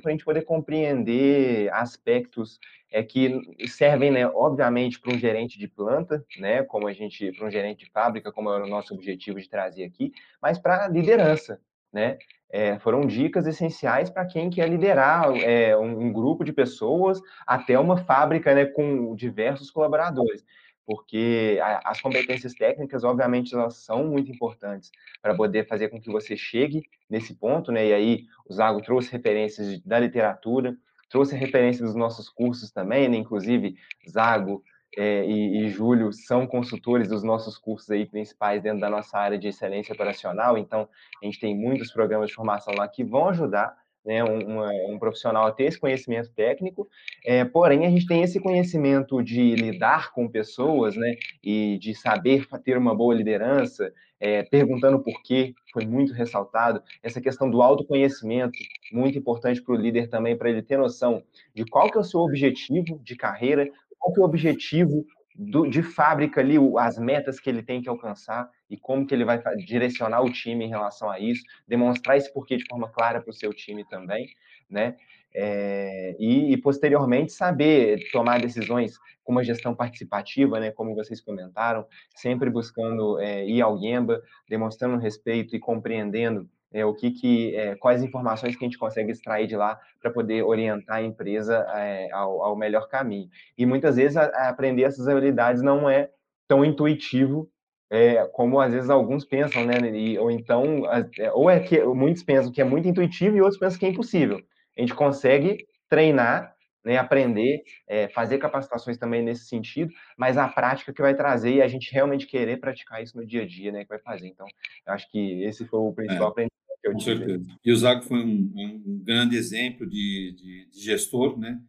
para 0.00 0.10
a 0.10 0.10
gente 0.10 0.24
poder 0.24 0.42
compreender 0.42 1.72
aspectos 1.72 2.58
é, 2.92 3.02
que 3.02 3.40
servem, 3.68 4.10
né, 4.10 4.26
obviamente, 4.26 5.00
para 5.00 5.14
um 5.14 5.18
gerente 5.18 5.58
de 5.58 5.66
planta, 5.66 6.24
né, 6.38 6.62
como 6.64 6.86
a 6.86 6.92
gente, 6.92 7.32
para 7.32 7.46
um 7.46 7.50
gerente 7.50 7.84
de 7.84 7.90
fábrica, 7.90 8.30
como 8.30 8.52
era 8.52 8.64
o 8.64 8.68
nosso 8.68 8.94
objetivo 8.94 9.40
de 9.40 9.48
trazer 9.48 9.84
aqui, 9.84 10.12
mas 10.40 10.58
para 10.58 10.84
a 10.84 10.88
liderança, 10.88 11.60
né? 11.92 12.18
É, 12.52 12.78
foram 12.80 13.06
dicas 13.06 13.46
essenciais 13.46 14.10
para 14.10 14.26
quem 14.26 14.50
quer 14.50 14.68
liderar 14.68 15.36
é, 15.36 15.76
um, 15.76 16.12
grupo 16.12 16.44
de 16.44 16.52
pessoas 16.52 17.20
até 17.46 17.78
uma 17.78 17.96
fábrica 17.96 18.52
né, 18.52 18.66
com 18.66 19.14
diversos 19.14 19.70
colaboradores, 19.70 20.44
porque 20.84 21.60
a, 21.62 21.90
as 21.90 22.00
competências 22.00 22.52
técnicas, 22.52 23.04
obviamente, 23.04 23.54
elas 23.54 23.76
são 23.76 24.04
muito 24.04 24.32
importantes 24.32 24.90
para 25.22 25.34
poder 25.34 25.68
fazer 25.68 25.88
com 25.88 26.00
que 26.00 26.10
você 26.10 26.36
chegue 26.36 26.82
nesse 27.08 27.34
ponto, 27.34 27.70
né? 27.70 27.86
E 27.86 27.92
aí 27.92 28.26
o 28.48 28.52
Zago 28.52 28.82
trouxe 28.82 29.12
referências 29.12 29.80
da 29.82 30.00
literatura, 30.00 30.76
trouxe 31.08 31.36
referências 31.36 31.90
dos 31.90 31.96
nossos 31.96 32.28
cursos 32.28 32.72
também, 32.72 33.08
né? 33.08 33.16
Inclusive, 33.16 33.76
Zago 34.08 34.64
é, 34.96 35.24
e, 35.24 35.64
e 35.64 35.68
Júlio 35.68 36.12
são 36.12 36.46
consultores 36.46 37.08
dos 37.08 37.22
nossos 37.22 37.56
cursos 37.56 37.90
aí 37.90 38.06
principais 38.06 38.62
dentro 38.62 38.80
da 38.80 38.90
nossa 38.90 39.18
área 39.18 39.38
de 39.38 39.48
excelência 39.48 39.92
operacional, 39.92 40.58
então 40.58 40.88
a 41.22 41.26
gente 41.26 41.40
tem 41.40 41.56
muitos 41.56 41.92
programas 41.92 42.28
de 42.28 42.34
formação 42.34 42.74
lá 42.74 42.88
que 42.88 43.04
vão 43.04 43.28
ajudar 43.28 43.76
né, 44.04 44.24
um, 44.24 44.94
um, 44.94 44.98
profissional 44.98 45.46
a 45.46 45.52
ter 45.52 45.64
esse 45.64 45.78
conhecimento 45.78 46.30
técnico, 46.30 46.88
é, 47.24 47.44
porém 47.44 47.86
a 47.86 47.90
gente 47.90 48.06
tem 48.06 48.22
esse 48.22 48.40
conhecimento 48.40 49.22
de 49.22 49.54
lidar 49.54 50.12
com 50.12 50.28
pessoas, 50.28 50.96
né, 50.96 51.16
e 51.42 51.78
de 51.78 51.94
saber 51.94 52.46
ter 52.64 52.78
uma 52.78 52.94
boa 52.94 53.14
liderança, 53.14 53.92
é, 54.18 54.42
perguntando 54.42 55.00
por 55.00 55.22
quê, 55.22 55.54
foi 55.72 55.86
muito 55.86 56.12
ressaltado, 56.12 56.82
essa 57.02 57.20
questão 57.20 57.50
do 57.50 57.62
autoconhecimento, 57.62 58.58
muito 58.92 59.18
importante 59.18 59.62
para 59.62 59.74
o 59.74 59.78
líder 59.78 60.08
também, 60.08 60.36
para 60.36 60.50
ele 60.50 60.62
ter 60.62 60.76
noção 60.76 61.22
de 61.54 61.64
qual 61.64 61.90
que 61.90 61.96
é 61.96 62.00
o 62.00 62.04
seu 62.04 62.20
objetivo 62.20 62.98
de 63.02 63.16
carreira, 63.16 63.70
qual 64.00 64.12
que 64.12 64.18
é 64.18 64.22
o 64.22 64.26
objetivo 64.26 65.06
do, 65.36 65.68
de 65.68 65.82
fábrica 65.82 66.40
ali, 66.40 66.56
as 66.78 66.98
metas 66.98 67.38
que 67.38 67.48
ele 67.48 67.62
tem 67.62 67.80
que 67.80 67.88
alcançar 67.88 68.50
e 68.68 68.76
como 68.76 69.06
que 69.06 69.14
ele 69.14 69.24
vai 69.24 69.40
direcionar 69.56 70.22
o 70.22 70.32
time 70.32 70.64
em 70.64 70.68
relação 70.68 71.08
a 71.10 71.18
isso, 71.18 71.42
demonstrar 71.68 72.16
esse 72.16 72.32
porquê 72.32 72.56
de 72.56 72.66
forma 72.68 72.88
clara 72.88 73.20
para 73.20 73.30
o 73.30 73.34
seu 73.34 73.52
time 73.54 73.84
também, 73.84 74.28
né? 74.68 74.96
É, 75.32 76.16
e, 76.18 76.52
e, 76.52 76.56
posteriormente 76.56 77.32
saber 77.32 78.10
tomar 78.10 78.40
decisões 78.40 78.98
com 79.22 79.30
uma 79.30 79.44
gestão 79.44 79.72
participativa, 79.72 80.58
né, 80.58 80.72
como 80.72 80.92
vocês 80.92 81.20
comentaram, 81.20 81.86
sempre 82.16 82.50
buscando 82.50 83.16
é, 83.20 83.46
ir 83.46 83.62
ao 83.62 83.78
Gemba, 83.78 84.20
demonstrando 84.48 84.96
respeito 84.96 85.54
e 85.54 85.60
compreendendo 85.60 86.50
é, 86.72 86.84
o 86.84 86.94
que, 86.94 87.10
que 87.10 87.56
é, 87.56 87.74
quais 87.76 88.02
informações 88.02 88.56
que 88.56 88.64
a 88.64 88.68
gente 88.68 88.78
consegue 88.78 89.10
extrair 89.10 89.46
de 89.46 89.56
lá 89.56 89.78
para 90.00 90.10
poder 90.10 90.42
orientar 90.42 90.96
a 90.96 91.02
empresa 91.02 91.66
é, 91.74 92.10
ao, 92.12 92.42
ao, 92.42 92.56
melhor 92.56 92.88
caminho. 92.88 93.28
E 93.56 93.66
muitas 93.66 93.96
vezes 93.96 94.16
a, 94.16 94.24
a 94.26 94.48
aprender 94.48 94.84
essas 94.84 95.08
habilidades 95.08 95.62
não 95.62 95.88
é 95.88 96.10
tão 96.46 96.64
intuitivo 96.64 97.50
é, 97.90 98.24
como 98.28 98.60
às 98.60 98.72
vezes 98.72 98.88
alguns 98.88 99.24
pensam, 99.24 99.64
né? 99.64 99.74
E, 99.92 100.16
ou 100.16 100.30
então, 100.30 100.84
é, 101.18 101.32
ou 101.32 101.50
é 101.50 101.58
que 101.58 101.82
muitos 101.84 102.22
pensam 102.22 102.52
que 102.52 102.60
é 102.60 102.64
muito 102.64 102.86
intuitivo 102.86 103.36
e 103.36 103.40
outros 103.40 103.58
pensam 103.58 103.80
que 103.80 103.86
é 103.86 103.88
impossível. 103.88 104.40
A 104.78 104.80
gente 104.80 104.94
consegue 104.94 105.66
treinar, 105.88 106.54
né, 106.84 106.96
aprender, 106.96 107.62
é, 107.88 108.08
fazer 108.08 108.38
capacitações 108.38 108.96
também 108.96 109.22
nesse 109.22 109.46
sentido, 109.46 109.92
mas 110.16 110.38
a 110.38 110.48
prática 110.48 110.92
que 110.92 111.02
vai 111.02 111.14
trazer 111.14 111.54
e 111.54 111.62
a 111.62 111.68
gente 111.68 111.92
realmente 111.92 112.26
querer 112.26 112.58
praticar 112.58 113.02
isso 113.02 113.16
no 113.16 113.26
dia 113.26 113.42
a 113.42 113.46
dia, 113.46 113.72
né, 113.72 113.82
que 113.82 113.88
vai 113.88 113.98
fazer. 113.98 114.28
Então, 114.28 114.46
acho 114.86 115.10
que 115.10 115.42
esse 115.42 115.66
foi 115.66 115.80
o 115.80 115.92
principal 115.92 116.32
é. 116.38 116.46
Eu 116.82 116.92
Com 116.92 117.00
certeza. 117.00 117.46
E 117.64 117.72
o 117.72 117.76
Zago 117.76 118.02
foi 118.02 118.18
um, 118.18 118.52
um 118.86 119.02
grande 119.04 119.36
exemplo 119.36 119.86
de, 119.86 120.34
de, 120.36 120.70
de 120.70 120.80
gestor, 120.80 121.38
né? 121.38 121.60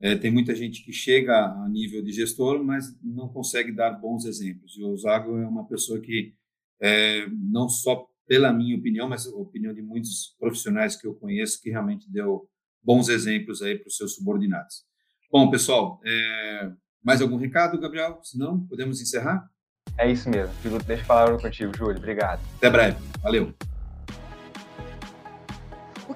É, 0.00 0.14
tem 0.14 0.30
muita 0.30 0.54
gente 0.54 0.84
que 0.84 0.92
chega 0.92 1.34
a 1.34 1.68
nível 1.68 2.02
de 2.02 2.12
gestor, 2.12 2.62
mas 2.62 2.96
não 3.02 3.28
consegue 3.28 3.72
dar 3.72 3.90
bons 3.90 4.24
exemplos. 4.24 4.76
E 4.76 4.84
o 4.84 4.96
Zago 4.96 5.36
é 5.38 5.46
uma 5.46 5.66
pessoa 5.66 6.00
que, 6.00 6.34
é, 6.80 7.26
não 7.28 7.68
só 7.68 8.06
pela 8.26 8.52
minha 8.52 8.76
opinião, 8.76 9.08
mas 9.08 9.26
a 9.26 9.30
opinião 9.30 9.74
de 9.74 9.82
muitos 9.82 10.36
profissionais 10.38 10.94
que 10.94 11.06
eu 11.06 11.14
conheço, 11.14 11.60
que 11.60 11.70
realmente 11.70 12.08
deu 12.10 12.48
bons 12.82 13.08
exemplos 13.08 13.60
aí 13.62 13.76
para 13.76 13.88
os 13.88 13.96
seus 13.96 14.14
subordinados. 14.14 14.84
Bom, 15.32 15.50
pessoal, 15.50 16.00
é, 16.04 16.70
mais 17.02 17.20
algum 17.20 17.36
recado, 17.36 17.80
Gabriel? 17.80 18.20
Se 18.22 18.38
não, 18.38 18.66
podemos 18.66 19.00
encerrar? 19.00 19.48
É 19.96 20.10
isso 20.10 20.28
mesmo. 20.30 20.54
Deixa 20.86 21.02
eu 21.02 21.06
falar 21.06 21.36
contigo, 21.40 21.76
Júlio. 21.76 21.96
Obrigado. 21.96 22.40
Até 22.56 22.70
breve. 22.70 22.98
Valeu. 23.20 23.52